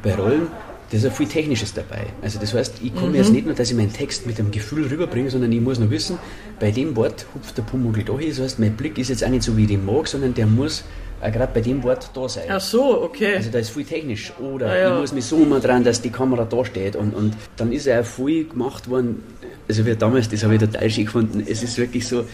bei 0.03 0.15
Rollen, 0.15 0.49
da 0.93 0.99
ist 0.99 1.05
ja 1.05 1.11
viel 1.11 1.27
Technisches 1.27 1.73
dabei. 1.73 2.05
Also 2.21 2.39
das 2.39 2.53
heißt, 2.53 2.75
ich 2.83 2.94
komme 2.94 3.09
mhm. 3.09 3.15
jetzt 3.15 3.33
nicht 3.33 3.47
nur, 3.47 3.55
dass 3.55 3.71
ich 3.71 3.77
meinen 3.77 3.94
Text 3.94 4.27
mit 4.27 4.39
einem 4.39 4.50
Gefühl 4.50 4.87
rüberbringe, 4.87 5.31
sondern 5.31 5.50
ich 5.50 5.61
muss 5.62 5.79
noch 5.79 5.89
wissen, 5.89 6.19
bei 6.61 6.71
dem 6.71 6.94
Wort 6.97 7.25
hupft 7.35 7.56
der 7.56 7.62
Pumuckl 7.62 8.05
da 8.05 8.19
hin. 8.19 8.29
Das 8.29 8.41
heißt, 8.41 8.59
mein 8.59 8.77
Blick 8.77 8.99
ist 8.99 9.09
jetzt 9.09 9.25
auch 9.25 9.31
nicht 9.31 9.43
so, 9.43 9.56
wie 9.56 9.62
ich 9.62 9.69
den 9.69 9.87
mag, 9.87 10.06
sondern 10.06 10.35
der 10.35 10.47
muss 10.47 10.85
auch 11.23 11.33
gerade 11.33 11.50
bei 11.55 11.62
dem 11.62 11.83
Wort 11.83 12.11
da 12.12 12.29
sein. 12.29 12.44
Ach 12.50 12.61
so, 12.61 13.05
okay. 13.05 13.37
Also 13.37 13.50
da 13.50 13.61
ist 13.61 13.71
viel 13.71 13.87
technisch. 13.87 14.35
Oder 14.39 14.67
ah, 14.67 14.77
ja. 14.77 14.94
ich 14.94 15.00
muss 15.00 15.12
mich 15.15 15.25
so 15.25 15.39
immer 15.39 15.61
dran, 15.61 15.83
dass 15.83 16.03
die 16.03 16.11
Kamera 16.11 16.44
da 16.44 16.62
steht. 16.62 16.94
Und, 16.94 17.15
und 17.15 17.39
dann 17.56 17.73
ist 17.73 17.89
auch 17.89 18.05
viel 18.05 18.47
gemacht 18.47 18.91
worden, 18.91 19.23
also 19.67 19.87
wie 19.87 19.97
damals, 19.97 20.29
das 20.29 20.44
habe 20.44 20.56
ich 20.56 20.61
total 20.61 20.91
schön 20.91 21.06
gefunden, 21.06 21.43
es 21.49 21.62
ist 21.62 21.79
wirklich 21.79 22.06
so, 22.06 22.27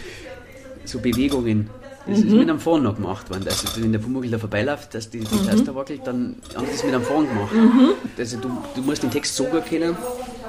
so 0.84 0.98
Bewegungen 0.98 1.70
das 2.06 2.18
mhm. 2.18 2.26
ist 2.26 2.32
mit 2.32 2.48
einem 2.48 2.60
Fahren 2.60 2.82
noch 2.82 2.96
gemacht 2.96 3.28
worden. 3.30 3.44
Also 3.46 3.82
wenn 3.82 3.92
der 3.92 3.98
Pumuckl 3.98 4.30
da 4.30 4.38
vorbeiläuft, 4.38 4.94
dass 4.94 5.10
die, 5.10 5.20
die 5.20 5.34
mhm. 5.34 5.46
Taste 5.46 5.74
wackelt, 5.74 6.06
dann 6.06 6.36
haben 6.54 6.64
die 6.66 6.72
das 6.72 6.84
mit 6.84 6.94
einem 6.94 7.04
Fahren 7.04 7.28
gemacht. 7.28 7.52
Mhm. 7.52 7.90
Also 8.16 8.36
du, 8.38 8.50
du 8.74 8.82
musst 8.82 9.02
den 9.02 9.10
Text 9.10 9.36
so 9.36 9.44
gut 9.44 9.66
kennen, 9.66 9.96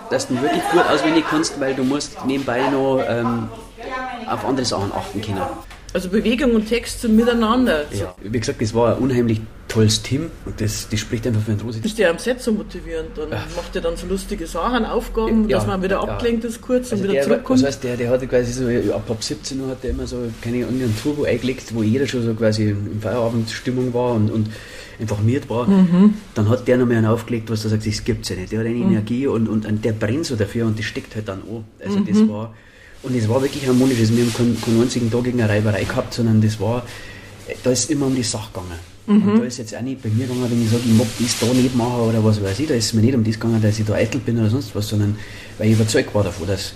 dass 0.10 0.28
du 0.28 0.36
ihn 0.36 0.42
wirklich 0.42 0.64
gut 0.72 0.86
auswendig 0.90 1.26
kannst, 1.30 1.60
weil 1.60 1.76
du 1.76 1.84
musst 1.84 2.26
nebenbei 2.26 2.70
noch 2.70 3.04
ähm, 3.08 3.50
auf 4.28 4.46
andere 4.46 4.66
Sachen 4.66 4.92
achten 4.94 5.22
können. 5.22 5.42
Also 5.94 6.10
Bewegung 6.10 6.54
und 6.54 6.68
Text 6.68 7.02
sind 7.02 7.16
miteinander. 7.16 7.86
Ja, 7.92 8.14
wie 8.22 8.40
gesagt, 8.40 8.62
das 8.62 8.74
war 8.74 8.96
ein 8.96 9.02
unheimlich 9.02 9.42
tolles 9.68 10.02
Team 10.02 10.30
und 10.46 10.60
das, 10.60 10.90
das 10.90 11.00
spricht 11.00 11.26
einfach 11.26 11.42
für 11.42 11.52
ein 11.52 11.60
Rosi. 11.62 11.80
Bist 11.80 11.98
du 11.98 12.02
ja 12.02 12.10
am 12.10 12.18
Set 12.18 12.42
so 12.42 12.52
motivierend 12.52 13.18
und 13.18 13.32
ja. 13.32 13.44
macht 13.56 13.74
dir 13.76 13.82
dann 13.82 13.96
so 13.96 14.08
lustige 14.08 14.46
Sachen, 14.48 14.84
Aufgaben, 14.86 15.48
ja, 15.48 15.58
dass 15.58 15.68
man 15.68 15.82
wieder 15.82 15.98
ja. 15.98 16.02
abgelenkt 16.02 16.44
ist 16.44 16.62
kurz 16.62 16.92
also 16.92 16.96
und 16.96 17.04
wieder 17.04 17.14
der, 17.14 17.24
zurückkommt. 17.24 17.60
Das 17.62 17.68
heißt, 17.68 17.84
der, 17.84 17.98
der 17.98 18.10
hatte 18.10 18.28
quasi 18.28 18.52
so, 18.52 18.94
ab, 18.94 19.10
ab 19.10 19.24
17 19.24 19.60
Uhr 19.62 19.68
hat 19.70 19.84
der 19.84 19.92
immer 19.92 20.08
so, 20.08 20.18
keine 20.42 20.66
Ahnung, 20.66 20.82
einen 20.82 20.98
Turbo 21.02 21.24
eingelegt, 21.24 21.74
wo 21.74 21.84
jeder 21.84 22.08
schon 22.08 22.24
so 22.24 22.34
quasi 22.34 22.70
in 22.70 23.00
Feierabendstimmung 23.00 23.94
war 23.94 24.14
und, 24.14 24.32
und 24.32 24.50
einfach 25.00 25.20
miert 25.22 25.50
war. 25.50 25.68
Mhm. 25.68 26.16
Dann 26.34 26.50
hat 26.50 26.68
der 26.68 26.78
noch 26.78 26.88
mal 26.88 26.98
einen 26.98 27.06
aufgelegt, 27.06 27.50
was 27.50 27.64
er 27.64 27.70
sagt, 27.70 27.86
das 27.86 28.04
gibt's 28.04 28.30
ja 28.30 28.36
nicht. 28.36 28.52
Der 28.52 28.60
hat 28.60 28.66
eine 28.66 28.76
mhm. 28.76 28.92
Energie 28.92 29.28
und, 29.28 29.48
und, 29.48 29.66
und 29.66 29.86
der 29.86 29.94
brennt 29.94 30.26
so 30.26 30.36
dafür 30.36 30.66
und 30.66 30.78
das 30.78 30.86
steckt 30.86 31.16
halt 31.16 31.28
dann 31.28 31.42
an. 31.42 31.64
Also 31.84 32.00
mhm. 32.00 32.06
das 32.06 32.28
war 32.28 32.54
und 33.04 33.16
es 33.16 33.28
war 33.30 33.42
wirklich 33.42 33.66
harmonisch. 33.68 34.00
Also 34.00 34.16
wir 34.16 34.24
haben 34.26 34.34
keinen, 34.34 34.62
keinen 34.62 34.82
einzigen 34.82 35.10
Tag 35.12 35.24
gegen 35.24 35.42
eine 35.42 35.50
Reiberei 35.50 35.84
gehabt, 35.84 36.14
sondern 36.14 36.42
das 36.42 36.60
war, 36.60 36.86
da 37.64 37.72
ist 37.72 37.90
immer 37.90 38.08
um 38.08 38.16
die 38.16 38.24
Sache 38.24 38.52
gegangen. 38.54 38.80
Mhm. 39.08 39.28
Und 39.28 39.40
da 39.40 39.46
ist 39.46 39.58
jetzt 39.58 39.76
auch 39.76 39.82
nicht 39.82 40.04
bei 40.04 40.10
mir 40.10 40.28
gegangen, 40.28 40.46
wenn 40.50 40.64
ich 40.64 40.70
sage, 40.70 40.84
ich 40.86 40.94
mag 40.94 41.08
das 41.18 41.40
da 41.40 41.48
nicht 41.48 41.76
machen 41.76 42.02
oder 42.02 42.24
was 42.24 42.42
weiß 42.44 42.60
ich, 42.60 42.68
da 42.68 42.76
ist 42.76 42.86
es 42.86 42.94
mir 42.94 43.02
nicht 43.02 43.16
um 43.16 43.24
das 43.24 43.36
gegangen, 43.36 43.62
dass 43.62 43.80
ich 43.80 43.86
da 43.86 43.94
eitel 43.94 44.20
bin 44.20 44.38
oder 44.38 44.50
sonst 44.50 44.76
was, 44.76 44.88
sondern 44.90 45.18
weil 45.58 45.68
ich 45.68 45.74
überzeugt 45.74 46.14
war 46.14 46.24
davon, 46.24 46.48
dass, 46.48 46.74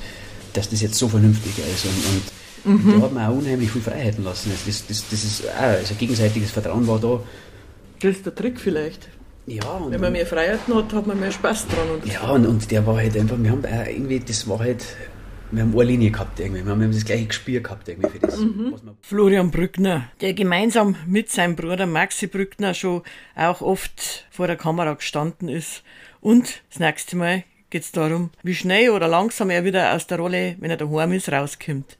dass 0.53 0.69
das 0.69 0.81
jetzt 0.81 0.95
so 0.95 1.07
vernünftig 1.07 1.51
ist. 1.59 1.85
Und, 1.85 2.73
und, 2.73 2.85
mhm. 2.85 2.99
da 2.99 3.05
hat 3.05 3.13
man 3.13 3.27
auch 3.27 3.37
unheimlich 3.37 3.69
viel 3.69 3.81
Freiheiten 3.81 4.23
lassen. 4.23 4.49
Also 4.51 4.63
das, 4.65 4.87
das, 4.87 5.03
das 5.11 5.23
ist 5.23 5.43
auch, 5.47 5.61
also 5.61 5.93
gegenseitiges 5.95 6.51
Vertrauen 6.51 6.87
war 6.87 6.99
da. 6.99 7.19
Das 7.99 8.15
ist 8.15 8.25
der 8.25 8.33
Trick 8.33 8.59
vielleicht. 8.59 9.09
Ja, 9.45 9.81
Wenn 9.89 9.99
man 9.99 10.13
mehr 10.13 10.25
Freiheiten 10.25 10.73
hat, 10.73 10.93
hat 10.93 11.05
man 11.05 11.19
mehr 11.19 11.31
Spaß 11.31 11.67
dran. 11.67 11.89
Und 11.93 12.11
ja, 12.11 12.21
und, 12.29 12.45
und 12.45 12.71
der 12.71 12.87
war 12.87 12.95
halt 12.95 13.15
einfach, 13.17 13.35
wir 13.37 13.51
haben 13.51 13.63
irgendwie, 13.65 14.21
das 14.21 14.47
war 14.47 14.59
halt, 14.59 14.85
wir 15.55 15.61
haben 15.61 15.73
eine 15.73 15.83
Linie 15.83 16.11
gehabt 16.11 16.39
irgendwie. 16.39 16.65
Wir 16.65 16.71
haben 16.71 16.91
das 16.91 17.05
gleiche 17.05 17.27
Gespür 17.27 17.61
gehabt 17.61 17.87
irgendwie 17.87 18.09
für 18.09 18.19
das. 18.19 18.37
Mhm. 18.37 18.73
Florian 19.01 19.51
Brückner, 19.51 20.09
der 20.21 20.33
gemeinsam 20.33 20.95
mit 21.05 21.29
seinem 21.29 21.55
Bruder 21.55 21.85
Maxi 21.85 22.27
Brückner 22.27 22.73
schon 22.73 23.03
auch 23.35 23.61
oft 23.61 24.25
vor 24.31 24.47
der 24.47 24.55
Kamera 24.55 24.93
gestanden 24.93 25.49
ist. 25.49 25.83
Und 26.21 26.61
das 26.69 26.79
nächste 26.79 27.15
Mal 27.15 27.43
geht 27.69 27.83
es 27.83 27.91
darum, 27.91 28.31
wie 28.41 28.55
schnell 28.55 28.89
oder 28.89 29.07
langsam 29.07 29.49
er 29.49 29.63
wieder 29.63 29.93
aus 29.93 30.07
der 30.07 30.17
Rolle, 30.17 30.55
wenn 30.59 30.71
er 30.71 30.77
daheim 30.77 31.11
ist, 31.11 31.31
rauskommt. 31.31 31.97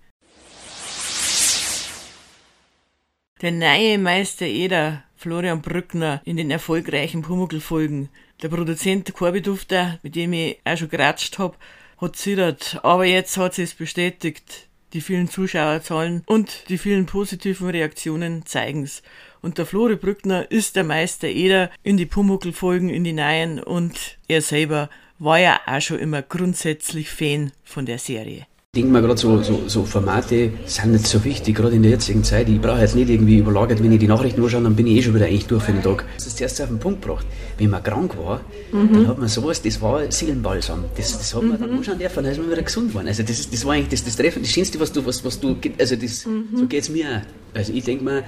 Der 3.42 3.52
neue 3.52 3.98
Meister 3.98 4.46
Eder, 4.46 5.04
Florian 5.16 5.62
Brückner, 5.62 6.22
in 6.26 6.38
den 6.38 6.50
erfolgreichen 6.50 7.22
Pumuckl-Folgen. 7.22 8.10
Der 8.42 8.50
Produzent 8.50 9.14
Corby 9.14 9.42
Dufter, 9.42 10.00
mit 10.02 10.16
dem 10.16 10.34
ich 10.34 10.60
auch 10.64 10.78
schon 10.78 10.90
geratscht 10.90 11.38
habe, 11.40 11.56
hat 11.98 12.16
zittert. 12.16 12.80
Aber 12.84 13.06
jetzt 13.06 13.38
hat 13.38 13.56
sie 13.56 13.64
es 13.64 13.74
bestätigt. 13.74 14.68
die 14.94 15.02
vielen 15.02 15.28
Zuschauerzahlen 15.28 16.24
und 16.26 16.70
die 16.70 16.78
vielen 16.78 17.06
positiven 17.06 17.70
Reaktionen 17.70 18.46
zeigen's. 18.46 19.02
Und 19.42 19.58
der 19.58 19.66
Flori 19.66 19.96
Brückner 19.96 20.50
ist 20.52 20.76
der 20.76 20.84
Meister 20.84 21.28
Eder 21.28 21.70
in 21.82 21.98
die 21.98 22.06
Pumuckl-Folgen, 22.06 22.90
in 22.90 23.04
die 23.04 23.14
Neuen 23.14 23.60
und 23.60 24.18
er 24.28 24.42
selber 24.42 24.90
war 25.20 25.40
ja 25.40 25.60
auch 25.66 25.82
schon 25.82 26.00
immer 26.00 26.22
grundsätzlich 26.22 27.10
Fan 27.10 27.52
von 27.64 27.86
der 27.86 27.98
Serie. 27.98 28.46
Ich 28.76 28.82
denke 28.82 28.92
mal, 28.92 29.04
gerade 29.04 29.20
so, 29.20 29.40
so, 29.44 29.62
so 29.68 29.86
Formate 29.86 30.50
sind 30.66 30.94
nicht 30.94 31.06
so 31.06 31.24
wichtig, 31.24 31.58
gerade 31.58 31.76
in 31.76 31.84
der 31.84 31.92
jetzigen 31.92 32.24
Zeit. 32.24 32.50
Ich 32.50 32.60
brauche 32.60 32.80
jetzt 32.80 32.96
nicht 32.96 33.08
irgendwie 33.08 33.38
überlagert, 33.38 33.84
wenn 33.84 33.92
ich 33.92 34.00
die 34.00 34.08
Nachrichten 34.08 34.42
anschaue, 34.42 34.64
dann 34.64 34.76
bin 34.76 34.88
ich 34.88 34.98
eh 34.98 35.02
schon 35.04 35.14
wieder 35.14 35.28
eigentlich 35.28 35.46
durch 35.46 35.62
für 35.62 35.74
den 35.74 35.84
Tag. 35.84 36.04
Das 36.16 36.26
ist 36.26 36.42
erst 36.42 36.60
auf 36.60 36.70
den 36.70 36.80
Punkt 36.80 37.04
gebracht. 37.04 37.24
Wenn 37.60 37.70
man 37.70 37.84
krank 37.84 38.18
war, 38.18 38.42
mhm. 38.72 38.94
dann 38.94 39.08
hat 39.10 39.20
man 39.20 39.28
sowas, 39.28 39.62
das 39.62 39.80
war 39.80 40.12
Seelenbalsam. 40.12 40.86
Das, 40.98 41.16
das 41.16 41.36
hat 41.36 41.44
man 41.44 41.58
mhm. 41.58 41.62
dann 41.62 41.70
anschauen 41.70 42.00
dürfen, 42.00 42.24
dann 42.24 42.32
ist 42.32 42.40
man 42.40 42.50
wieder 42.50 42.64
gesund 42.64 42.90
geworden. 42.90 43.08
Also 43.10 43.22
das, 43.22 43.40
ist, 43.42 43.54
das 43.54 43.64
war 43.64 43.74
eigentlich 43.74 43.90
das, 43.90 44.06
das 44.06 44.16
Treffen, 44.16 44.42
das 44.42 44.52
Schönste, 44.52 44.80
was 44.80 44.92
du, 44.92 45.06
was, 45.06 45.24
was 45.24 45.40
du, 45.40 45.56
also 45.78 45.96
das, 45.96 46.26
mhm. 46.26 46.48
so 46.56 46.66
geht's 46.66 46.90
mir 46.90 47.06
auch. 47.06 47.56
Also 47.56 47.74
ich 47.74 47.84
denke 47.84 48.04
mal, 48.04 48.24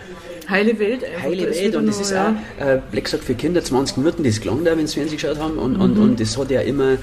Heile 0.48 0.78
Welt. 0.78 1.02
Heile 1.24 1.50
Welt 1.50 1.76
und 1.76 1.88
das 1.88 2.00
ist 2.00 2.14
auch, 2.14 2.34
äh, 2.60 2.80
Black 2.92 3.08
sagt 3.08 3.24
für 3.24 3.34
Kinder 3.34 3.64
20 3.64 3.98
Minuten, 3.98 4.24
das 4.24 4.40
klang 4.40 4.64
da, 4.64 4.78
wenn 4.78 4.86
sie 4.86 5.00
Fernsehen 5.00 5.18
geschaut 5.18 5.40
haben 5.40 5.58
und, 5.58 5.78
und, 5.78 5.98
mhm. 5.98 6.04
und 6.04 6.20
das 6.20 6.38
hat 6.38 6.52
ja 6.52 6.62
immer 6.62 6.98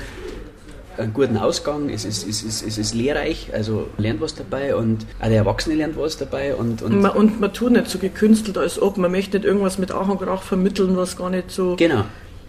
einen 0.99 1.13
guten 1.13 1.37
Ausgang, 1.37 1.89
es 1.89 2.05
ist, 2.05 2.27
es, 2.27 2.43
ist, 2.43 2.67
es 2.67 2.79
ist 2.79 2.95
lehrreich, 2.95 3.51
also 3.53 3.89
lernt 3.99 4.21
was 4.21 4.35
dabei 4.35 4.75
und 4.75 5.07
auch 5.21 5.29
der 5.29 5.39
Erwachsene 5.39 5.77
lernt 5.77 5.97
was 5.97 6.17
dabei. 6.17 6.55
Und, 6.55 6.83
und, 6.83 7.01
man, 7.01 7.13
und 7.13 7.41
man 7.41 7.53
tut 7.53 7.73
nicht 7.73 7.89
so 7.89 7.99
gekünstelt, 7.99 8.59
als 8.59 8.81
ob 8.81 8.97
man 8.99 9.11
möchte 9.11 9.39
nicht 9.39 9.47
irgendwas 9.47 9.79
mit 9.79 9.93
Ach 9.93 10.09
und 10.09 10.21
Krach 10.21 10.43
vermitteln, 10.43 10.97
was 10.97 11.17
gar 11.17 11.31
nicht 11.31 11.51
so... 11.51 11.77
Genau. 11.77 12.05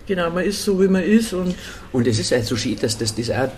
Genau, 0.05 0.29
man 0.31 0.43
ist 0.43 0.63
so, 0.63 0.81
wie 0.81 0.87
man 0.87 1.03
ist. 1.03 1.33
Und, 1.33 1.55
und 1.93 2.07
es 2.07 2.19
ist 2.19 2.31
halt 2.31 2.45
so 2.45 2.57
schön, 2.57 2.77
dass 2.79 2.97
das, 2.97 3.15
das 3.15 3.29
auch 3.29 3.49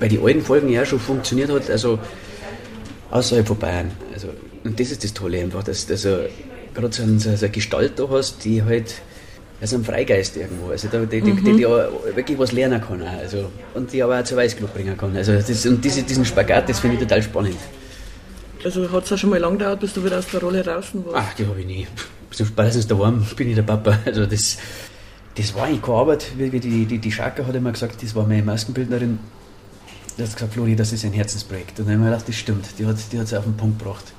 bei 0.00 0.08
den 0.08 0.24
alten 0.24 0.42
Folgen 0.42 0.68
ja 0.68 0.84
schon 0.84 0.98
funktioniert 0.98 1.50
hat, 1.50 1.70
also 1.70 1.98
außerhalb 3.10 3.46
von 3.46 3.58
Bayern. 3.58 3.90
Also, 4.12 4.28
und 4.64 4.78
das 4.80 4.90
ist 4.90 5.04
das 5.04 5.14
Tolle 5.14 5.40
einfach, 5.40 5.62
dass, 5.62 5.86
dass 5.86 6.02
du 6.02 6.28
gerade 6.74 6.92
so, 6.92 7.04
eine, 7.04 7.18
so 7.20 7.28
eine 7.28 7.48
Gestalt 7.50 7.98
da 7.98 8.08
hast, 8.10 8.44
die 8.44 8.64
halt 8.64 8.94
also 9.64 9.76
ein 9.76 9.84
Freigeist 9.84 10.36
irgendwo, 10.36 10.68
also 10.68 10.88
die, 10.88 11.22
die, 11.22 11.32
mhm. 11.32 11.42
die, 11.42 11.56
die 11.56 11.66
auch 11.66 11.88
wirklich 12.14 12.38
was 12.38 12.52
lernen 12.52 12.82
kann. 12.82 13.00
Auch. 13.00 13.18
Also, 13.18 13.50
und 13.72 13.90
die 13.90 14.02
aber 14.02 14.20
auch 14.20 14.24
zur 14.24 14.36
Weißglut 14.36 14.74
bringen 14.74 14.94
kann. 14.94 15.16
Also 15.16 15.32
das, 15.32 15.64
und 15.64 15.82
diese, 15.82 16.02
diesen 16.02 16.26
Spagat, 16.26 16.68
das 16.68 16.80
finde 16.80 16.96
ich 16.96 17.02
total 17.02 17.22
spannend. 17.22 17.56
Also 18.62 18.92
hat 18.92 19.04
es 19.04 19.12
auch 19.12 19.16
schon 19.16 19.30
mal 19.30 19.40
lang 19.40 19.56
gedauert, 19.56 19.80
bis 19.80 19.94
du 19.94 20.04
wieder 20.04 20.18
aus 20.18 20.26
der 20.26 20.40
Rolle 20.40 20.62
draußen 20.62 21.02
warst? 21.06 21.16
Ach, 21.16 21.34
die 21.34 21.46
habe 21.46 21.58
ich 21.60 21.66
nie. 21.66 21.86
Spätestens 22.30 22.86
daheim 22.88 23.26
bin 23.36 23.48
ich 23.48 23.54
der 23.54 23.62
Papa. 23.62 23.98
Also 24.04 24.26
das, 24.26 24.58
das 25.34 25.54
war 25.54 25.64
eigentlich 25.64 25.80
keine 25.80 25.96
Arbeit. 25.96 26.26
Wie 26.36 26.50
die, 26.50 26.84
die, 26.84 26.98
die 26.98 27.12
Schaka 27.12 27.46
hat 27.46 27.54
immer 27.54 27.72
gesagt, 27.72 28.02
das 28.02 28.14
war 28.14 28.26
meine 28.26 28.42
Maskenbildnerin. 28.42 29.18
Die 30.18 30.22
hat 30.22 30.34
gesagt, 30.34 30.52
Flori, 30.52 30.76
das 30.76 30.92
ist 30.92 31.06
ein 31.06 31.14
Herzensprojekt. 31.14 31.80
Und 31.80 31.88
dann 31.88 31.94
habe 31.94 31.94
ich 31.94 32.00
mir 32.00 32.10
gedacht, 32.10 32.28
das 32.28 32.36
stimmt, 32.36 32.66
die 32.78 32.86
hat 32.86 32.96
es 32.98 33.32
auf 33.32 33.44
den 33.44 33.56
Punkt 33.56 33.78
gebracht. 33.78 34.12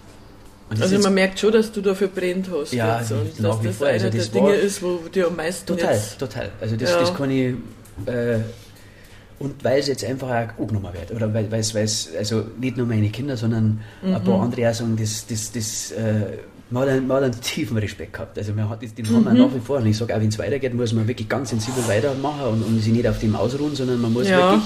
Also 0.70 1.00
man 1.00 1.14
merkt 1.14 1.40
schon, 1.40 1.52
dass 1.52 1.72
du 1.72 1.82
dafür 1.82 2.08
brennt 2.08 2.50
hast. 2.52 2.74
Ja, 2.74 3.00
jetzt, 3.00 3.12
und 3.12 3.28
dass 3.40 3.62
das 3.62 3.76
vor. 3.76 3.88
Also 3.88 4.08
einer 4.08 4.16
das 4.16 4.32
der 4.32 4.42
Dinge 4.42 4.56
ist, 4.56 4.82
wo 4.82 4.98
dir 5.14 5.28
am 5.28 5.36
meisten 5.36 5.68
Total, 5.68 5.94
jetzt, 5.94 6.18
total. 6.18 6.50
Also 6.60 6.76
das, 6.76 6.90
ja. 6.90 7.00
das 7.00 7.14
kann 7.14 7.32
ich... 7.32 7.54
Äh, 8.06 8.40
und 9.38 9.64
weil 9.66 9.80
es 9.80 9.88
jetzt 9.88 10.06
einfach 10.06 10.30
auch 10.30 10.62
angenommen 10.62 10.94
wird. 10.94 11.12
Oder 11.12 11.34
weil 11.34 11.48
es, 11.52 12.10
also 12.18 12.46
nicht 12.60 12.78
nur 12.78 12.88
meine 12.88 13.10
Kinder, 13.10 13.36
sondern 13.36 13.82
mhm. 14.02 14.16
ein 14.16 14.24
paar 14.24 14.42
andere 14.42 14.70
auch 14.70 14.74
sagen, 14.74 14.96
das, 14.98 15.28
das, 15.28 15.52
das, 15.52 15.92
äh, 15.92 16.38
man, 16.70 16.84
hat 16.84 16.90
einen, 16.90 17.08
man 17.08 17.18
hat 17.18 17.24
einen 17.26 17.42
tiefen 17.42 17.78
Respekt 17.78 18.14
gehabt. 18.14 18.38
Also 18.38 18.54
man 18.54 18.70
hat, 18.70 18.82
den 18.82 18.90
mhm. 18.98 19.16
haben 19.16 19.26
wir 19.26 19.46
nach 19.46 19.54
wie 19.54 19.60
vor. 19.60 19.78
Und 19.78 19.88
ich 19.88 19.98
sage, 19.98 20.16
auch 20.16 20.22
wenn 20.22 20.30
es 20.30 20.40
weitergeht, 20.40 20.74
muss 20.74 20.94
man 20.94 21.08
wirklich 21.08 21.28
ganz 21.28 21.50
sensibel 21.50 21.86
weitermachen 21.88 22.48
und, 22.54 22.64
und 22.64 22.80
sich 22.80 22.94
nicht 22.94 23.08
auf 23.08 23.20
dem 23.20 23.36
ausruhen, 23.36 23.76
sondern 23.76 24.02
man 24.02 24.14
muss 24.14 24.30
ja. 24.30 24.54
wirklich 24.54 24.64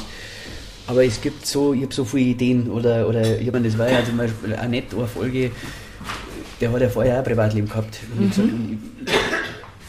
aber 0.90 1.06
es 1.06 1.22
gibt 1.22 1.46
so, 1.46 1.74
ich 1.74 1.84
habe 1.84 1.94
so 1.94 2.04
viele 2.04 2.32
Ideen 2.32 2.72
oder, 2.72 3.08
oder 3.08 3.40
ich 3.40 3.52
meine, 3.52 3.68
das 3.68 3.78
war 3.78 3.92
ja 3.92 4.04
zum 4.04 4.18
Beispiel 4.18 4.56
auch 4.56 4.68
nicht 4.68 4.92
eine 4.92 5.08
Folge, 5.08 5.52
der 6.60 6.72
hat 6.72 6.82
ja 6.82 6.90
vorher 6.90 7.16
auch 7.16 7.18
ein 7.20 7.24
Privatleben 7.24 7.68
gehabt. 7.68 8.00
Mhm. 8.18 8.30
Gesagt, 8.30 8.50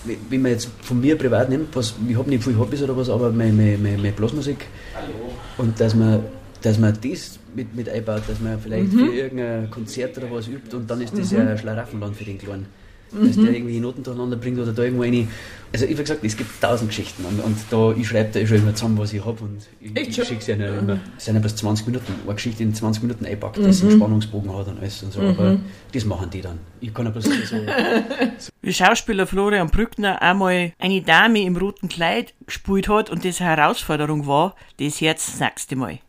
ich, 0.05 0.19
wenn 0.29 0.43
man 0.43 0.53
jetzt 0.53 0.69
von 0.83 1.01
mir 1.01 1.17
privat 1.17 1.51
nimmt, 1.51 1.77
was, 1.77 1.95
ich 2.09 2.17
habe 2.17 2.31
nicht 2.31 2.43
viel 2.43 2.57
Hobbys 2.57 2.83
oder 2.83 2.97
was, 2.97 3.11
aber 3.11 3.31
meine, 3.31 3.53
meine, 3.53 3.79
meine 3.79 4.13
Blasmusik 4.13 4.67
und 5.59 5.79
dass 5.79 5.95
man, 5.95 6.25
dass 6.63 6.79
man 6.79 6.95
das 7.03 7.39
mit, 7.55 7.75
mit 7.75 7.89
einbaut, 7.89 8.23
dass 8.27 8.41
man 8.41 8.59
vielleicht 8.59 8.93
mhm. 8.93 8.99
für 8.99 9.15
irgendein 9.15 9.71
Konzert 9.71 10.17
oder 10.17 10.31
was 10.31 10.49
übt 10.49 10.75
und 10.75 10.91
dann 10.91 11.01
ist 11.03 11.17
das 11.17 11.31
mhm. 11.33 11.39
ja 11.39 11.47
ein 11.49 11.59
Schlaraffenland 11.59 12.17
für 12.17 12.25
den 12.25 12.39
Kleinen 12.39 12.67
dass 13.13 13.37
der 13.37 13.45
mhm. 13.45 13.55
irgendwie 13.55 13.81
Noten 13.81 14.03
durcheinander 14.03 14.37
bringt 14.37 14.59
oder 14.59 14.73
da 14.73 14.83
irgendwo 14.83 15.03
eine. 15.03 15.27
Also 15.73 15.85
ich 15.85 15.93
habe 15.93 16.03
gesagt, 16.03 16.25
es 16.25 16.37
gibt 16.37 16.61
tausend 16.61 16.91
Geschichten 16.91 17.25
und, 17.25 17.39
und 17.41 17.57
da, 17.71 17.93
ich 17.93 18.09
schreibe 18.09 18.31
da 18.33 18.45
schon 18.45 18.57
immer 18.57 18.75
zusammen, 18.75 18.99
was 18.99 19.13
ich 19.13 19.25
habe 19.25 19.45
und 19.45 19.59
ich, 19.81 20.19
ich 20.19 20.27
schicke 20.27 20.43
sie 20.43 20.53
ja 20.53 20.79
immer. 20.79 20.99
Es 21.17 21.27
sind 21.27 21.35
ja 21.35 21.41
bloß 21.41 21.55
20 21.57 21.87
Minuten, 21.87 22.13
eine 22.25 22.35
Geschichte 22.35 22.65
in 22.65 22.75
20 22.75 23.05
Minuten 23.05 23.25
einpackt, 23.25 23.59
mhm. 23.59 23.65
dass 23.65 23.83
einen 23.83 23.93
Spannungsbogen 23.93 24.57
hat 24.57 24.67
und 24.67 24.81
alles 24.81 25.03
und 25.03 25.13
so, 25.13 25.21
mhm. 25.21 25.29
aber 25.29 25.57
das 25.93 26.05
machen 26.05 26.29
die 26.31 26.41
dann. 26.41 26.59
Ich 26.81 26.93
kann 26.93 27.05
ja 27.05 27.13
bloß 27.13 27.25
so... 27.25 27.31
so. 27.31 27.57
Wie 28.63 28.73
Schauspieler 28.73 29.27
Florian 29.27 29.71
Brückner 29.71 30.21
einmal 30.21 30.73
eine 30.79 31.03
Dame 31.03 31.43
im 31.43 31.57
roten 31.57 31.89
Kleid 31.89 32.35
gespielt 32.47 32.89
hat 32.89 33.09
und 33.09 33.25
das 33.25 33.41
eine 33.41 33.51
Herausforderung 33.51 34.27
war, 34.27 34.57
das 34.79 34.99
jetzt 34.99 35.29
das 35.29 35.41
nächste 35.41 35.77
Mal. 35.77 36.01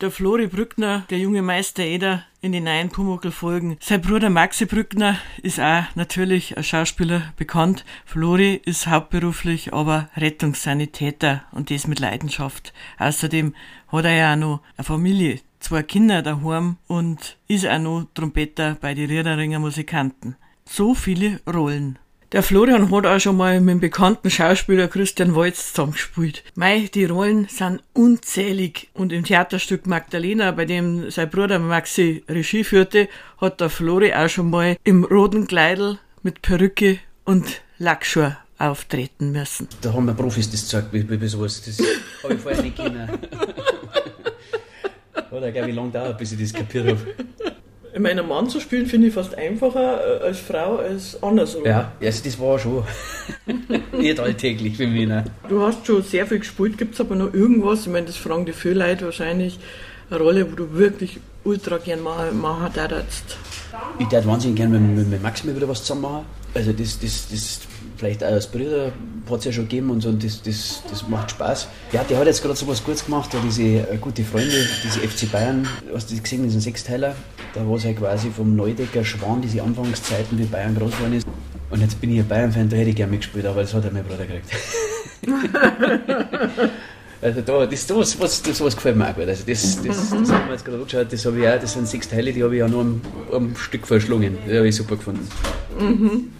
Der 0.00 0.10
Flori 0.10 0.46
Brückner, 0.46 1.04
der 1.10 1.18
junge 1.18 1.42
Meister 1.42 1.82
Eder 1.82 2.24
in 2.40 2.52
den 2.52 2.64
neuen 2.64 2.88
Pumuckl-Folgen. 2.88 3.76
Sein 3.80 4.00
Bruder 4.00 4.30
Maxi 4.30 4.64
Brückner 4.64 5.18
ist 5.42 5.60
auch 5.60 5.84
natürlich 5.94 6.56
als 6.56 6.68
Schauspieler 6.68 7.34
bekannt. 7.36 7.84
Flori 8.06 8.62
ist 8.64 8.86
hauptberuflich 8.86 9.74
aber 9.74 10.08
Rettungssanitäter 10.16 11.42
und 11.52 11.70
das 11.70 11.86
mit 11.86 12.00
Leidenschaft. 12.00 12.72
Außerdem 12.98 13.54
hat 13.88 14.06
er 14.06 14.14
ja 14.14 14.32
auch 14.32 14.38
noch 14.38 14.60
eine 14.78 14.84
Familie, 14.86 15.40
zwei 15.58 15.82
Kinder 15.82 16.22
daheim 16.22 16.78
und 16.86 17.36
ist 17.46 17.66
auch 17.66 17.78
noch 17.78 18.06
Trompeter 18.14 18.78
bei 18.80 18.94
den 18.94 19.10
Riederinger 19.10 19.58
Musikanten. 19.58 20.34
So 20.64 20.94
viele 20.94 21.42
Rollen. 21.46 21.98
Der 22.32 22.44
Florian 22.44 22.92
hat 22.92 23.06
auch 23.06 23.18
schon 23.18 23.36
mal 23.36 23.60
mit 23.60 23.72
dem 23.72 23.80
bekannten 23.80 24.30
Schauspieler 24.30 24.86
Christian 24.86 25.34
Walz 25.34 25.72
zusammengespielt. 25.72 26.44
Mei, 26.54 26.88
die 26.94 27.06
Rollen 27.06 27.48
sind 27.48 27.82
unzählig. 27.92 28.88
Und 28.94 29.12
im 29.12 29.24
Theaterstück 29.24 29.88
Magdalena, 29.88 30.52
bei 30.52 30.64
dem 30.64 31.10
sein 31.10 31.28
Bruder 31.28 31.58
Maxi 31.58 32.22
Regie 32.28 32.62
führte, 32.62 33.08
hat 33.40 33.60
der 33.60 33.68
Flori 33.68 34.14
auch 34.14 34.28
schon 34.28 34.48
mal 34.48 34.76
im 34.84 35.02
roten 35.02 35.48
Kleidel 35.48 35.98
mit 36.22 36.40
Perücke 36.40 37.00
und 37.24 37.62
Lackschuhe 37.78 38.36
auftreten 38.58 39.32
müssen. 39.32 39.66
Da 39.80 39.92
haben 39.92 40.06
wir 40.06 40.14
Profis 40.14 40.48
das 40.48 40.60
gesagt, 40.60 40.92
wie, 40.92 41.20
wie, 41.20 41.26
sowas. 41.26 41.60
Das 41.64 41.84
habe 42.22 42.34
ich 42.34 42.40
vorher 42.40 42.62
nicht 42.62 42.76
kennen. 42.76 43.08
Oder 45.32 45.50
glaube 45.50 45.70
ich 45.70 45.74
lange 45.74 45.90
dauert, 45.90 46.16
bis 46.16 46.30
ich 46.30 46.38
das 46.38 46.52
kapiert 46.52 46.86
habe. 46.86 47.00
Ich 47.92 47.98
meine, 47.98 48.22
Mann 48.22 48.48
zu 48.48 48.60
spielen 48.60 48.86
finde 48.86 49.08
ich 49.08 49.14
fast 49.14 49.36
einfacher 49.36 50.20
äh, 50.20 50.24
als 50.24 50.38
Frau 50.38 50.76
als 50.76 51.20
andersrum. 51.22 51.64
Ja, 51.64 51.92
also 52.00 52.24
das 52.24 52.38
war 52.38 52.58
schon 52.58 52.84
nicht 53.92 54.20
alltäglich 54.20 54.76
für 54.76 54.86
mich. 54.86 55.08
Ne? 55.08 55.24
Du 55.48 55.62
hast 55.62 55.86
schon 55.86 56.02
sehr 56.02 56.26
viel 56.26 56.38
gespielt, 56.38 56.78
gibt 56.78 56.94
es 56.94 57.00
aber 57.00 57.16
noch 57.16 57.34
irgendwas, 57.34 57.86
ich 57.86 57.92
meine, 57.92 58.06
das 58.06 58.16
fragen 58.16 58.46
die 58.46 58.52
viele 58.52 58.86
Leute 58.86 59.06
wahrscheinlich, 59.06 59.58
eine 60.08 60.20
Rolle, 60.20 60.50
wo 60.50 60.56
du 60.56 60.72
wirklich 60.74 61.18
ultra 61.44 61.78
gern 61.78 62.02
machen, 62.02 62.40
machen 62.40 62.70
darfst? 62.74 63.36
Ich 63.98 64.10
würde 64.10 64.26
wahnsinnig 64.26 64.56
gerne 64.56 64.78
mit, 64.78 65.08
mit, 65.08 65.22
Max 65.22 65.44
mal 65.44 65.54
wieder 65.54 65.68
was 65.68 65.80
zusammen 65.82 66.02
machen. 66.02 66.26
Also 66.54 66.72
das, 66.72 66.98
das, 66.98 67.28
das 67.30 67.60
vielleicht 68.00 68.24
auch 68.24 68.28
als 68.28 68.46
Brüder 68.46 68.92
hat 69.30 69.38
es 69.40 69.44
ja 69.44 69.52
schon 69.52 69.64
gegeben 69.64 69.90
und 69.90 70.00
so, 70.00 70.08
und 70.08 70.24
das, 70.24 70.42
das, 70.42 70.82
das 70.90 71.06
macht 71.08 71.30
Spaß. 71.30 71.68
Ja, 71.92 72.02
der 72.02 72.18
hat 72.18 72.26
jetzt 72.26 72.42
gerade 72.42 72.56
so 72.56 72.66
was 72.66 72.82
Gutes 72.82 73.04
gemacht, 73.04 73.32
da 73.32 73.38
diese 73.44 73.62
äh, 73.62 73.98
gute 74.00 74.24
Freunde, 74.24 74.66
diese 74.82 75.00
FC 75.00 75.30
Bayern, 75.30 75.68
hast 75.94 76.10
du 76.10 76.18
gesehen, 76.18 76.42
diesen 76.42 76.60
Sechsteiler, 76.60 77.14
da 77.54 77.68
war 77.68 77.76
es 77.76 77.84
halt 77.84 77.98
quasi 77.98 78.30
vom 78.30 78.56
Neudecker 78.56 79.04
Schwan, 79.04 79.42
diese 79.42 79.62
Anfangszeiten, 79.62 80.38
wie 80.38 80.44
Bayern 80.44 80.74
groß 80.74 80.92
geworden 80.92 81.12
ist. 81.12 81.26
Und 81.68 81.80
jetzt 81.82 82.00
bin 82.00 82.10
ich 82.12 82.18
ein 82.20 82.26
Bayern-Fan, 82.26 82.68
da 82.70 82.76
hätte 82.76 82.90
ich 82.90 82.96
gerne 82.96 83.12
mitgespielt, 83.12 83.46
aber 83.46 83.60
das 83.60 83.74
hat 83.74 83.84
er 83.84 83.92
mein 83.92 84.04
Bruder 84.04 84.24
gekriegt. 84.24 84.50
Also 87.22 87.42
da, 87.42 87.66
das, 87.66 87.86
das, 87.86 88.18
was, 88.18 88.42
das, 88.42 88.62
was 88.62 88.74
gefällt 88.74 88.96
mir 88.96 89.06
auch 89.10 89.14
gut. 89.14 89.28
Also 89.28 89.44
das, 89.46 89.76
das, 89.82 89.82
das, 89.82 90.10
haben 90.10 90.46
wir 90.46 90.52
jetzt 90.52 90.64
gerade 90.64 90.78
angeschaut, 90.78 91.12
das 91.12 91.26
habe 91.26 91.38
ich 91.38 91.46
auch, 91.46 91.60
das 91.60 91.74
sind 91.74 91.86
sechs 91.86 92.08
Teile, 92.08 92.32
die 92.32 92.42
habe 92.42 92.56
ich 92.56 92.62
auch 92.62 92.68
noch 92.70 92.80
am, 92.80 93.02
am 93.30 93.54
Stück 93.56 93.86
verschlungen. 93.86 94.38
Das 94.46 94.56
habe 94.56 94.68
ich 94.68 94.74
super 94.74 94.96
gefunden. 94.96 95.28
Mhm. 95.78 96.30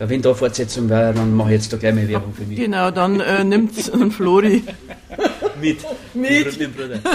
Ja, 0.00 0.08
wenn 0.08 0.22
da 0.22 0.32
Fortsetzung 0.32 0.88
wäre, 0.88 1.12
dann 1.12 1.36
mache 1.36 1.50
ich 1.50 1.56
jetzt 1.56 1.72
da 1.74 1.76
gleich 1.76 1.94
mal 1.94 2.08
Werbung 2.08 2.32
für 2.32 2.44
mich. 2.44 2.58
Genau, 2.58 2.90
dann 2.90 3.20
äh, 3.20 3.44
nimmt 3.44 3.72
Flori 4.12 4.64
mit. 5.60 5.78
mit. 6.14 6.58
mit 6.58 6.76
Bruder. 6.76 7.00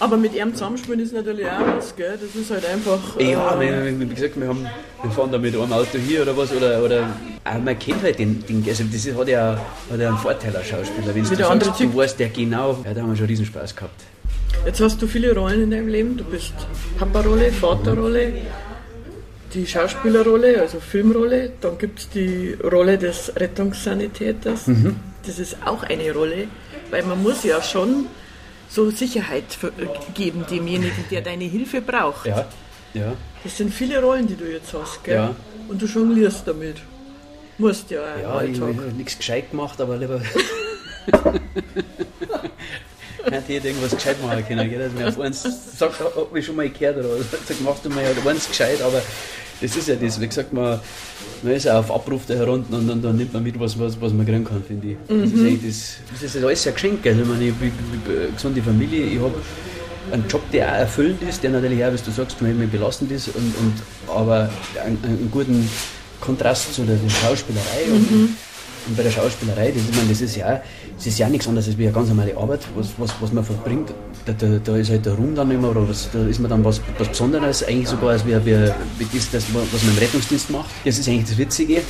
Aber 0.00 0.16
mit 0.16 0.34
ihm 0.34 0.52
zusammenspielen 0.52 1.00
ist 1.00 1.14
natürlich 1.14 1.46
auch 1.46 1.76
was, 1.76 1.94
gell? 1.96 2.18
Das 2.20 2.34
ist 2.34 2.50
halt 2.50 2.66
einfach. 2.66 2.98
Äh 3.18 3.32
ja, 3.32 3.58
wie, 3.58 4.00
wie 4.00 4.06
gesagt, 4.14 4.38
wir, 4.38 4.48
haben, 4.48 4.66
wir 5.02 5.10
fahren 5.10 5.32
da 5.32 5.38
mit 5.38 5.54
einem 5.54 5.72
Auto 5.72 5.98
hier 5.98 6.22
oder 6.22 6.36
was, 6.36 6.52
oder, 6.52 6.82
oder 6.82 7.08
auch 7.44 7.58
man 7.60 7.78
kennt 7.78 8.02
halt 8.02 8.18
den 8.18 8.44
Ding. 8.44 8.62
Also 8.68 8.84
das 8.92 9.06
hat 9.16 9.28
ja, 9.28 9.58
hat 9.90 10.00
ja 10.00 10.08
einen 10.08 10.18
Vorteil 10.18 10.54
als 10.54 10.66
Schauspieler. 10.66 11.14
Wenn 11.14 11.22
du, 11.22 11.34
sagst, 11.34 11.80
du 11.80 11.96
weißt 11.96 12.18
der 12.18 12.28
genau, 12.28 12.78
ja, 12.84 12.92
da 12.92 13.02
haben 13.02 13.10
wir 13.10 13.16
schon 13.16 13.26
riesen 13.26 13.46
Spaß 13.46 13.74
gehabt. 13.74 14.02
Jetzt 14.66 14.80
hast 14.80 15.00
du 15.00 15.06
viele 15.06 15.34
Rollen 15.34 15.62
in 15.62 15.70
deinem 15.70 15.88
Leben. 15.88 16.16
Du 16.16 16.24
bist 16.24 16.54
Papa-Rolle, 16.98 17.52
Vaterrolle, 17.52 18.32
die 19.56 19.66
Schauspielerrolle, 19.66 20.60
also 20.60 20.78
Filmrolle, 20.78 21.52
dann 21.60 21.78
gibt 21.78 21.98
es 22.00 22.08
die 22.10 22.56
Rolle 22.62 22.98
des 22.98 23.32
Rettungssanitäters. 23.34 24.66
Mhm. 24.66 24.96
Das 25.24 25.38
ist 25.38 25.56
auch 25.64 25.82
eine 25.82 26.12
Rolle. 26.12 26.48
Weil 26.90 27.02
man 27.02 27.22
muss 27.22 27.42
ja 27.42 27.62
schon 27.62 28.06
so 28.68 28.90
Sicherheit 28.90 29.44
geben 30.14 30.44
demjenigen, 30.48 31.04
der 31.10 31.22
deine 31.22 31.44
Hilfe 31.44 31.80
braucht. 31.80 32.26
Ja, 32.26 32.46
ja. 32.94 33.14
Das 33.42 33.56
sind 33.56 33.72
viele 33.72 34.00
Rollen, 34.00 34.26
die 34.26 34.36
du 34.36 34.44
jetzt 34.44 34.72
hast, 34.74 35.02
gell? 35.04 35.14
Ja. 35.14 35.34
Und 35.68 35.80
du 35.80 35.86
jonglierst 35.86 36.46
damit. 36.46 36.76
Musst 37.58 37.90
ja. 37.90 38.02
Ja, 38.20 38.42
ich 38.42 38.60
habe 38.60 38.74
nichts 38.96 39.16
gescheit 39.16 39.50
gemacht, 39.50 39.80
aber 39.80 39.96
lieber. 39.96 40.20
Hätte 43.24 43.52
ich 43.52 43.64
irgendwas 43.64 43.94
gescheit 43.94 44.22
machen 44.22 44.46
können, 44.46 44.70
gell? 44.70 44.78
dass 44.78 44.92
mir 44.92 45.08
auf 45.08 45.18
eins 45.18 45.42
sagt, 45.76 46.00
ob 46.16 46.36
ich 46.36 46.44
schon 46.46 46.56
mal 46.56 46.68
gehört 46.68 46.98
oder 46.98 47.16
sagt, 47.18 47.60
machst 47.62 47.84
du 47.84 47.88
mal 47.90 48.04
eins 48.04 48.46
gescheit, 48.48 48.80
aber 48.82 49.02
das 49.60 49.76
ist 49.76 49.88
ja 49.88 49.94
das, 49.96 50.20
wie 50.20 50.26
gesagt, 50.26 50.52
man, 50.52 50.78
man 51.42 51.52
ist 51.52 51.64
ja 51.64 51.78
auf 51.78 51.90
Abruf 51.90 52.22
da 52.26 52.34
herunten 52.34 52.74
und, 52.74 52.90
und 52.90 53.02
dann 53.02 53.16
nimmt 53.16 53.32
man 53.32 53.42
mit, 53.42 53.58
was, 53.58 53.78
was, 53.78 54.00
was 54.00 54.12
man 54.12 54.26
kriegen 54.26 54.44
kann, 54.44 54.62
finde 54.62 54.88
ich. 54.88 54.96
Mhm. 55.08 55.22
Das, 55.22 55.30
ist 55.30 55.36
mhm. 55.36 55.60
das, 55.66 55.96
das 56.22 56.34
ist 56.34 56.44
alles 56.44 56.66
ein 56.66 56.74
Geschenk. 56.74 57.06
Also, 57.06 57.22
ich 57.22 57.28
meine, 57.28 57.44
ich, 57.44 57.54
eine 57.60 58.32
gesunde 58.32 58.62
Familie, 58.62 59.06
ich 59.06 59.18
habe 59.18 59.34
einen 60.12 60.24
Job, 60.28 60.42
der 60.52 60.68
auch 60.72 60.76
erfüllend 60.76 61.22
ist, 61.22 61.42
der 61.42 61.50
natürlich 61.50 61.84
auch, 61.84 61.92
wie 61.92 61.96
du 61.96 62.10
sagst, 62.10 62.36
manchmal 62.40 62.66
belastend 62.66 63.10
ist, 63.12 63.28
und, 63.28 63.54
und, 63.58 63.74
aber 64.08 64.50
einen, 64.84 64.98
einen 65.02 65.30
guten 65.30 65.68
Kontrast 66.20 66.74
zu 66.74 66.84
der, 66.84 66.96
der 66.96 67.10
Schauspielerei. 67.10 67.86
Mhm. 67.88 67.94
Und, 67.94 68.36
und 68.88 68.96
bei 68.96 69.02
der 69.02 69.10
Schauspielerei, 69.10 69.72
das, 69.72 69.82
ich 69.82 69.96
meine, 69.96 70.08
das 70.10 70.20
ist 70.20 70.36
ja, 70.36 70.62
das 70.96 71.06
ist 71.06 71.18
ja 71.18 71.28
nichts 71.28 71.48
anderes 71.48 71.66
als 71.66 71.78
wie 71.78 71.84
eine 71.84 71.92
ganz 71.92 72.08
normale 72.08 72.36
Arbeit, 72.36 72.60
was, 72.76 72.88
was, 72.98 73.10
was 73.20 73.32
man 73.32 73.44
verbringt. 73.44 73.92
Da, 74.26 74.32
da, 74.32 74.58
da 74.62 74.76
ist 74.76 74.90
halt 74.90 75.06
der 75.06 75.14
Ruhm 75.14 75.34
dann 75.34 75.50
immer, 75.52 75.70
oder 75.70 75.88
was, 75.88 76.10
da 76.10 76.26
ist 76.26 76.40
man 76.40 76.50
dann 76.50 76.64
was, 76.64 76.80
was 76.98 77.08
Besonderes, 77.08 77.62
eigentlich 77.62 77.88
sogar 77.88 78.10
als 78.10 78.26
wie, 78.26 78.34
wie, 78.44 78.72
wie 78.98 79.06
das, 79.16 79.30
das, 79.30 79.44
was 79.54 79.82
man 79.84 79.92
im 79.92 79.98
Rettungsdienst 79.98 80.50
macht. 80.50 80.68
Das 80.84 80.98
ist 80.98 81.08
eigentlich 81.08 81.28
das 81.28 81.38
Witzige. 81.38 81.82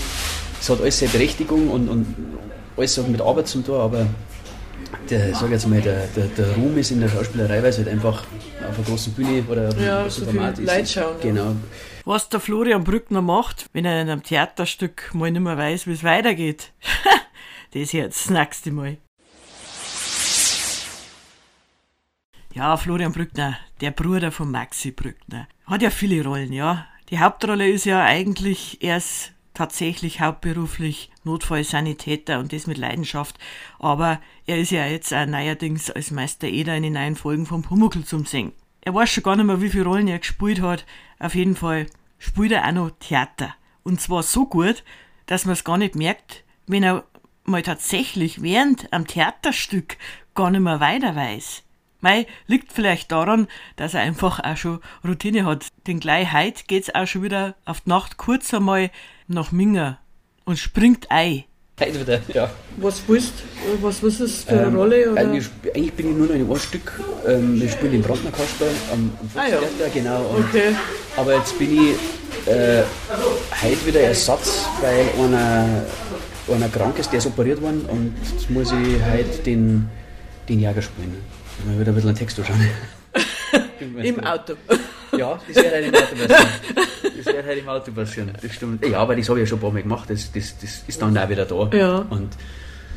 Es 0.61 0.69
hat 0.69 0.81
alles 0.81 0.99
seine 0.99 1.13
Berechtigung 1.13 1.71
und, 1.71 1.89
und 1.89 2.07
alles 2.77 2.99
hat 2.99 3.09
mit 3.09 3.21
Arbeit 3.21 3.49
zu 3.49 3.63
tun, 3.63 3.81
aber 3.81 4.07
der, 5.11 5.35
sag 5.35 5.51
jetzt 5.51 5.67
mal, 5.67 5.81
der, 5.81 6.07
der, 6.09 6.27
der 6.27 6.55
Ruhm 6.57 6.77
ist 6.79 6.91
in 6.91 7.01
der 7.01 7.09
Schauspielerei, 7.09 7.63
weil 7.63 7.71
es 7.71 7.79
halt 7.79 7.89
einfach 7.89 8.23
auf 8.23 8.77
einer 8.77 8.87
großen 8.87 9.13
Bühne 9.15 9.45
oder 9.49 9.69
auf 9.69 9.81
ja, 9.81 10.01
einem 10.01 10.11
so 10.11 10.25
Format 10.25 10.59
ist. 10.59 10.67
Leute 10.67 10.87
schauen. 10.87 11.17
Genau. 11.23 11.57
Was 12.05 12.29
der 12.29 12.41
Florian 12.41 12.85
Brückner 12.85 13.23
macht, 13.23 13.67
wenn 13.73 13.85
er 13.85 14.01
in 14.03 14.09
einem 14.09 14.23
Theaterstück 14.23 15.11
mal 15.13 15.31
nicht 15.31 15.41
mehr 15.41 15.57
weiß, 15.57 15.87
wie 15.87 15.93
es 15.93 16.05
weitergeht. 16.05 16.73
das 17.73 17.93
jetzt 17.93 18.27
das 18.27 18.31
nächste 18.31 18.71
Mal. 18.71 18.99
Ja, 22.57 22.79
Florian 22.79 23.13
Brückner, 23.13 23.59
der 23.83 23.91
Bruder 23.91 24.33
von 24.33 24.51
Maxi 24.51 24.91
Brückner. 24.91 25.47
Hat 25.67 25.83
ja 25.83 25.91
viele 25.91 26.25
Rollen, 26.25 26.55
ja. 26.55 26.87
Die 27.11 27.19
Hauptrolle 27.19 27.69
ist 27.69 27.85
ja 27.85 28.03
eigentlich 28.03 28.83
erst 28.83 29.33
tatsächlich 29.53 30.23
hauptberuflich 30.23 31.11
Notfallsanitäter 31.23 32.39
und 32.39 32.55
das 32.55 32.67
mit 32.67 32.79
Leidenschaft. 32.79 33.39
Aber 33.79 34.23
er 34.47 34.57
ist 34.57 34.71
ja 34.71 34.87
jetzt 34.87 35.13
auch 35.13 35.27
neuerdings 35.27 35.91
als 35.91 36.11
Meister 36.11 36.49
Eder 36.49 36.75
in 36.75 36.85
den 36.85 36.95
neuen 36.95 37.15
Folgen 37.15 37.45
vom 37.45 37.61
Pumuckl 37.61 38.07
zum 38.07 38.25
Singen. 38.25 38.55
Er 38.81 38.95
weiß 38.95 39.11
schon 39.11 39.25
gar 39.25 39.37
nicht 39.37 39.45
mehr, 39.45 39.61
wie 39.61 39.69
viele 39.69 39.85
Rollen 39.85 40.09
er 40.09 40.21
gespielt 40.21 40.63
hat. 40.63 40.87
Auf 41.19 41.35
jeden 41.35 41.57
Fall 41.57 41.85
spielt 42.17 42.53
er 42.53 42.67
auch 42.67 42.73
noch 42.73 42.91
Theater. 43.01 43.55
Und 43.83 44.01
zwar 44.01 44.23
so 44.23 44.47
gut, 44.47 44.83
dass 45.27 45.45
man 45.45 45.53
es 45.53 45.65
gar 45.65 45.77
nicht 45.77 45.95
merkt, 45.95 46.43
wenn 46.67 46.85
er 46.85 47.05
mal 47.45 47.63
tatsächlich 47.63 48.41
während 48.41 48.91
am 48.95 49.07
Theaterstück 49.07 49.99
gar 50.35 50.51
nicht 50.51 50.63
mehr 50.63 50.81
weiter 50.81 51.15
weiß. 51.15 51.66
Mei, 52.07 52.27
liegt 52.47 52.73
vielleicht 52.73 53.11
daran, 53.11 53.49
dass 53.75 53.95
er 53.95 54.01
einfach 54.03 54.39
auch 54.39 54.57
schon 54.57 54.79
Routine 55.05 55.45
hat. 55.45 55.67
Denn 55.89 55.99
gleich 55.99 56.33
heute 56.33 56.63
geht's 56.69 56.95
auch 56.95 57.05
schon 57.09 57.25
wieder 57.25 57.57
auf 57.65 57.81
die 57.81 57.89
Nacht 57.89 58.17
kurz 58.17 58.55
einmal 58.55 58.91
nach 59.27 59.51
Minger 59.51 59.99
und 60.45 60.57
springt 60.57 61.11
ein. 61.11 61.43
Heute 61.81 62.01
wieder, 62.01 62.21
ja. 62.29 62.49
Was 62.77 63.03
willst 63.09 63.33
Was, 63.83 64.05
was 64.05 64.21
ist 64.21 64.49
für 64.49 64.53
eine 64.53 64.69
ähm, 64.69 64.77
Rolle? 64.77 65.11
Oder? 65.11 65.21
Eigentlich, 65.21 65.49
eigentlich 65.75 65.93
bin 65.95 66.11
ich 66.11 66.17
nur 66.17 66.29
noch 66.29 66.35
in 66.37 66.47
einem 66.47 66.59
Stück. 66.61 66.93
Ähm, 67.27 67.61
wir 67.61 67.69
spielen 67.69 67.95
im 67.95 68.03
Brandner 68.03 68.31
Kasperl 68.31 68.71
am, 68.93 69.11
am 69.21 69.31
ah, 69.35 69.49
ja. 69.49 69.89
genau. 69.93 70.27
Und, 70.27 70.45
okay. 70.45 70.77
Aber 71.17 71.35
jetzt 71.35 71.59
bin 71.59 71.73
ich 71.73 71.97
äh, 72.47 72.85
heute 73.63 73.85
wieder 73.85 74.01
Ersatz, 74.03 74.65
weil 74.81 75.07
einer, 75.25 75.85
einer 76.55 76.69
krank 76.69 77.01
ist, 77.01 77.11
der 77.11 77.19
ist 77.19 77.27
operiert 77.27 77.61
worden 77.61 77.85
und 77.91 78.15
jetzt 78.33 78.49
muss 78.49 78.71
ich 78.71 79.03
heute 79.13 79.43
den, 79.45 79.91
den 80.49 80.61
Jäger 80.61 80.83
spielen. 80.83 81.17
Mal 81.67 81.81
wieder 81.81 81.93
ein 81.93 81.95
bisschen 81.95 82.11
einen 82.11 82.19
Text 82.19 82.39
anschauen. 82.39 82.61
Im 84.03 84.21
Auto. 84.21 84.55
Ja, 85.17 85.39
das 85.49 85.57
wird 85.57 85.73
halt 85.73 85.87
im 85.87 85.95
Auto 85.95 86.15
passieren. 86.17 86.49
Das 87.17 87.27
wird 87.27 87.47
halt 87.47 87.59
im 87.59 87.69
Auto 87.69 87.93
passieren. 87.93 88.33
Das 88.43 88.53
stimmt. 88.53 88.87
Ja, 88.87 88.99
aber 88.99 89.17
das 89.17 89.29
habe 89.29 89.39
ich 89.39 89.45
ja 89.45 89.49
schon 89.49 89.59
ein 89.59 89.63
paar 89.63 89.73
Mal 89.73 89.83
gemacht. 89.83 90.11
Das, 90.11 90.33
das, 90.33 90.59
das 90.59 90.83
ist 90.87 91.01
dann 91.01 91.17
auch 91.17 91.29
wieder 91.29 91.45
da. 91.45 91.71
Ja. 91.73 91.99
Und, 92.11 92.31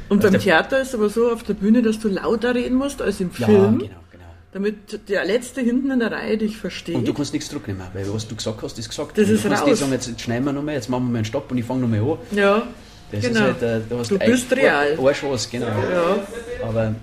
und 0.10 0.22
beim 0.22 0.40
Theater 0.40 0.82
ist 0.82 0.90
es 0.90 0.96
aber 0.96 1.10
so 1.10 1.32
auf 1.32 1.44
der 1.44 1.54
Bühne, 1.54 1.82
dass 1.82 2.00
du 2.00 2.10
lauter 2.10 2.56
reden 2.56 2.78
musst 2.78 3.02
als 3.02 3.20
im 3.20 3.32
Film. 3.32 3.50
Ja, 3.50 3.88
genau, 3.88 4.00
genau. 4.12 4.26
Damit 4.52 5.10
der 5.10 5.26
Letzte 5.26 5.62
hinten 5.62 5.92
in 5.92 6.00
der 6.00 6.12
Reihe 6.12 6.38
dich 6.38 6.58
versteht. 6.58 6.96
Und 6.96 7.08
du 7.08 7.14
kannst 7.14 7.34
nichts 7.34 7.50
zurücknehmen, 7.50 7.84
weil 7.94 8.12
was 8.12 8.28
du 8.28 8.36
gesagt 8.36 8.62
hast, 8.64 8.78
ist 8.80 8.90
gesagt. 8.90 9.18
Das 9.18 9.28
und 9.28 9.36
ist 9.36 9.46
du 9.46 9.50
kannst 9.50 9.64
raus. 9.64 9.70
nicht 9.70 9.80
sagen, 9.80 9.92
jetzt 9.92 10.22
schneiden 10.22 10.46
wir 10.46 10.54
nochmal, 10.54 10.76
jetzt 10.76 10.90
machen 10.90 11.06
wir 11.06 11.12
mal 11.12 11.18
einen 11.20 11.26
Stopp 11.26 11.52
und 11.52 11.58
ich 11.58 11.66
fange 11.66 11.82
nochmal 11.82 12.00
an. 12.00 12.38
Ja. 12.38 12.68
Das 13.12 13.24
genau. 13.24 13.40
Halt, 13.42 13.62
äh, 13.62 13.80
du, 13.90 14.04
du 14.04 14.20
bist 14.20 14.52
real. 14.56 14.98
Arsch 15.00 15.24
was, 15.24 15.50
genau. 15.50 15.68
Ja. 15.68 16.68
Aber 16.68 16.96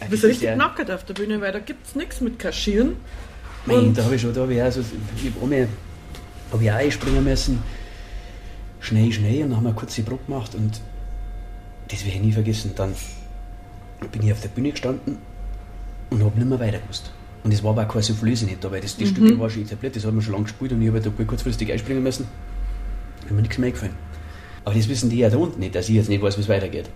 Du 0.00 0.08
bist 0.08 0.24
richtig 0.24 0.42
ja, 0.42 0.56
nackert 0.56 0.90
auf 0.90 1.04
der 1.04 1.14
Bühne, 1.14 1.40
weil 1.40 1.52
da 1.52 1.60
gibt 1.60 1.86
es 1.86 1.94
nichts 1.94 2.20
mit 2.20 2.38
Kaschieren. 2.38 2.96
Nein, 3.66 3.94
da 3.94 4.04
habe 4.04 4.16
ich 4.16 4.20
schon, 4.20 4.34
da 4.34 4.42
habe 4.42 4.54
ich 4.54 4.62
auch 4.62 4.70
so, 4.70 4.80
ich 4.80 5.32
habe 5.40 5.68
hab 6.52 6.60
ich 6.60 6.70
auch 6.70 6.74
einspringen 6.74 7.24
müssen. 7.24 7.62
Schnee, 8.80 9.10
Schnee, 9.12 9.42
und 9.42 9.50
dann 9.50 9.56
haben 9.56 9.64
wir 9.64 9.70
eine 9.70 9.78
kurze 9.78 10.02
Probe 10.02 10.24
gemacht 10.26 10.54
und 10.54 10.80
das 11.88 12.04
werde 12.04 12.18
ich 12.18 12.22
nie 12.22 12.32
vergessen. 12.32 12.72
Dann 12.76 12.94
bin 14.12 14.22
ich 14.22 14.32
auf 14.32 14.40
der 14.40 14.48
Bühne 14.48 14.72
gestanden 14.72 15.16
und 16.10 16.22
habe 16.22 16.38
nicht 16.38 16.48
mehr 16.48 16.60
weiter 16.60 16.78
gewusst. 16.78 17.10
Und 17.44 17.52
es 17.52 17.62
war 17.62 17.70
aber 17.70 17.84
auch 17.84 17.88
keine 17.88 18.02
Soufflöse 18.02 18.44
nicht 18.44 18.62
da, 18.62 18.70
weil 18.70 18.80
das, 18.80 18.96
die 18.96 19.04
mhm. 19.04 19.08
Stücke 19.08 19.38
war 19.38 19.48
schon 19.48 19.62
etabliert, 19.62 19.96
das 19.96 20.04
hat 20.04 20.12
man 20.12 20.22
schon 20.22 20.32
lange 20.32 20.44
gespielt 20.44 20.72
und 20.72 20.82
ich 20.82 20.88
habe 20.88 21.02
halt 21.02 21.18
da 21.18 21.24
kurzfristig 21.24 21.72
einspringen 21.72 22.02
müssen. 22.02 22.26
Da 23.22 23.26
hat 23.26 23.32
mir 23.32 23.42
nichts 23.42 23.58
mehr 23.58 23.70
gefallen. 23.70 23.94
Aber 24.64 24.74
das 24.74 24.88
wissen 24.88 25.10
die 25.10 25.18
ja 25.18 25.30
da 25.30 25.36
unten 25.36 25.60
nicht, 25.60 25.74
dass 25.74 25.88
ich 25.88 25.94
jetzt 25.94 26.08
nicht 26.08 26.22
weiß, 26.22 26.36
wie 26.36 26.42
es 26.42 26.48
weitergeht. 26.48 26.90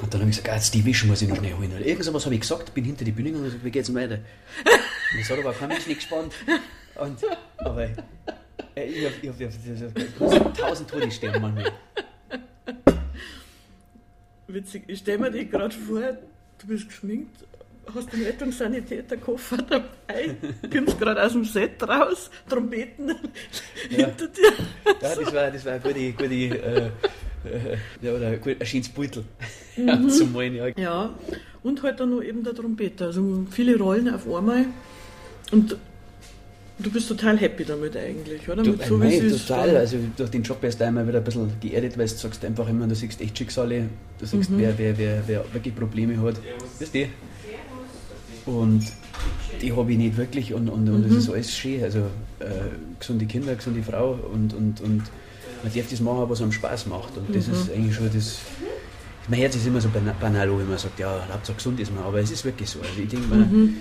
Und 0.00 0.12
dann 0.12 0.20
habe 0.20 0.30
ich 0.30 0.42
gesagt, 0.42 0.48
ah, 0.48 0.70
die 0.72 0.84
Wischen 0.84 1.08
muss 1.08 1.22
ich 1.22 1.28
noch 1.28 1.36
schnell 1.36 1.54
holen. 1.54 1.72
Oder 1.72 1.84
irgend 1.84 2.04
sowas 2.04 2.24
habe 2.24 2.34
ich 2.34 2.40
gesagt, 2.40 2.72
bin 2.74 2.84
hinter 2.84 3.04
die 3.04 3.12
Bühne 3.12 3.36
und 3.36 3.44
gesagt, 3.44 3.64
wie 3.64 3.70
geht's 3.70 3.88
denn 3.88 3.96
weiter? 3.96 4.18
Und 5.12 5.20
das 5.20 5.30
hat 5.30 5.38
aber 5.38 5.52
kein 5.52 5.68
Mensch 5.68 5.86
nicht 5.86 6.00
gespannt. 6.00 6.32
Und, 6.94 7.18
aber 7.58 7.84
äh, 8.74 8.84
ich 8.84 9.04
habe 9.04 9.28
hab, 9.28 10.30
hab, 10.30 10.44
hab, 10.44 10.54
tausend 10.56 10.90
Tode 10.90 11.10
sterben 11.10 11.42
manchmal. 11.42 11.72
Witzig, 14.46 14.84
ich 14.86 14.98
stelle 14.98 15.18
mir 15.18 15.30
dich 15.30 15.50
gerade 15.50 15.74
vor, 15.74 16.00
du 16.00 16.66
bist 16.66 16.88
geschminkt, 16.88 17.44
hast 17.94 18.12
den 18.12 18.22
Rettungssanitäterkoffer 18.22 19.58
dabei, 19.58 20.36
kommst 20.70 20.98
gerade 20.98 21.22
aus 21.22 21.32
dem 21.32 21.44
Set 21.44 21.82
raus, 21.82 22.30
Trompeten 22.48 23.08
ja. 23.88 24.06
hinter 24.06 24.28
dir. 24.28 24.52
Ja, 25.00 25.14
das 25.14 25.34
war, 25.34 25.50
das 25.50 25.64
war 25.64 25.72
eine 25.72 25.80
gute, 25.80 26.12
gute 26.12 26.34
äh, 26.34 26.90
ja, 28.02 28.12
oder 28.12 28.28
ein 28.28 28.66
schönes 28.66 28.88
Beutel 28.90 29.24
mhm. 29.76 30.08
zum 30.10 30.32
Malen. 30.32 30.54
Ja. 30.54 30.68
ja, 30.76 31.10
und 31.62 31.82
halt 31.82 32.00
dann 32.00 32.10
noch 32.10 32.22
eben 32.22 32.42
der 32.42 32.54
Trompeter. 32.54 33.06
Also 33.06 33.46
viele 33.50 33.76
Rollen 33.78 34.12
auf 34.12 34.32
einmal. 34.32 34.66
Und 35.50 35.76
du 36.78 36.90
bist 36.90 37.08
total 37.08 37.38
happy 37.38 37.64
damit 37.64 37.96
eigentlich, 37.96 38.48
oder? 38.48 38.62
Du, 38.62 38.72
Mit 38.72 38.84
so, 38.84 38.96
nein, 38.96 39.30
total. 39.30 39.76
Also 39.76 39.98
durch 40.16 40.30
den 40.30 40.42
Job 40.42 40.62
erst 40.62 40.80
einmal 40.82 41.06
wieder 41.06 41.18
ein 41.18 41.24
bisschen 41.24 41.50
geerdet, 41.60 41.96
weil 41.98 42.08
du 42.08 42.14
sagst 42.14 42.44
einfach 42.44 42.68
immer, 42.68 42.86
du 42.86 42.94
siehst 42.94 43.20
echt 43.20 43.36
Schicksale, 43.36 43.88
du 44.18 44.26
siehst, 44.26 44.50
mhm. 44.50 44.58
wer, 44.58 44.78
wer, 44.78 44.98
wer, 44.98 45.22
wer 45.26 45.44
wirklich 45.52 45.74
Probleme 45.74 46.20
hat. 46.22 46.36
Weißt 46.78 46.94
du? 46.94 47.06
Und 48.44 48.84
die 49.60 49.72
habe 49.72 49.92
ich 49.92 49.98
nicht 49.98 50.16
wirklich 50.16 50.52
und, 50.52 50.68
und, 50.68 50.88
und 50.88 51.02
mhm. 51.02 51.08
das 51.08 51.24
ist 51.24 51.30
alles 51.30 51.56
schön. 51.56 51.82
Also 51.82 52.00
äh, 52.40 52.44
gesunde 52.98 53.26
Kinder, 53.26 53.54
gesunde 53.54 53.82
Frau 53.82 54.18
und, 54.32 54.52
und, 54.54 54.80
und 54.80 55.02
man 55.62 55.72
darf 55.72 55.88
das 55.88 56.00
machen, 56.00 56.24
was 56.28 56.42
einem 56.42 56.52
Spaß 56.52 56.86
macht. 56.86 57.16
Und 57.16 57.34
das 57.34 57.46
mhm. 57.46 57.54
ist 57.54 57.72
eigentlich 57.72 57.94
schon 57.94 58.10
das. 58.12 58.38
Mein 59.28 59.40
Herz 59.40 59.54
ist 59.54 59.66
immer 59.66 59.80
so 59.80 59.88
banal, 59.88 60.58
wenn 60.58 60.68
man 60.68 60.78
sagt, 60.78 60.98
ja, 60.98 61.26
Hauptsache 61.32 61.56
gesund 61.56 61.78
ist 61.80 61.94
man, 61.94 62.04
aber 62.04 62.18
es 62.18 62.30
ist 62.30 62.44
wirklich 62.44 62.68
so. 62.68 62.80
Also 62.80 63.00
ich 63.00 63.08
denke 63.08 63.28
mal, 63.28 63.38
mhm. 63.38 63.76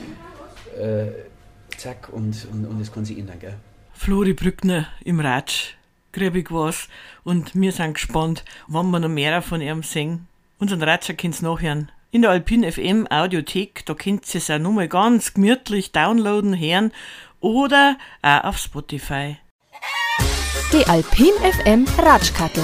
äh, 0.80 1.08
zack, 1.78 2.10
und, 2.12 2.48
und, 2.52 2.66
und 2.66 2.80
das 2.80 2.92
kann 2.92 3.06
sich 3.06 3.18
ändern. 3.18 3.40
Gell? 3.40 3.56
Flori 3.94 4.34
Brückner 4.34 4.88
im 5.04 5.20
Ratsch, 5.20 5.76
gräbig 6.12 6.52
was. 6.52 6.88
Und 7.24 7.56
wir 7.56 7.72
sind 7.72 7.96
gespannt, 7.96 8.44
wann 8.68 8.92
wir 8.92 9.00
noch 9.00 9.10
mehr 9.10 9.42
von 9.42 9.62
ihm 9.62 9.84
sehen. 9.84 10.28
Unseren 10.60 10.84
Ratscher 10.84 11.16
könnt 11.16 11.42
ihr 11.42 11.50
nachhören. 11.50 11.92
In 12.12 12.22
der 12.22 12.32
Alpin 12.32 12.70
FM 12.70 13.08
Audiothek, 13.10 13.86
da 13.86 13.94
könnt 13.94 14.32
ihr 14.34 14.40
es 14.40 14.50
auch 14.50 14.60
nochmal 14.60 14.88
ganz 14.88 15.34
gemütlich 15.34 15.92
downloaden, 15.92 16.60
hören 16.60 16.92
oder 17.40 17.98
auch 18.22 18.44
auf 18.44 18.58
Spotify. 18.58 19.38
Die 20.74 20.86
Alpin 20.88 21.34
FM 21.42 21.86
Ratschkattel. 21.98 22.64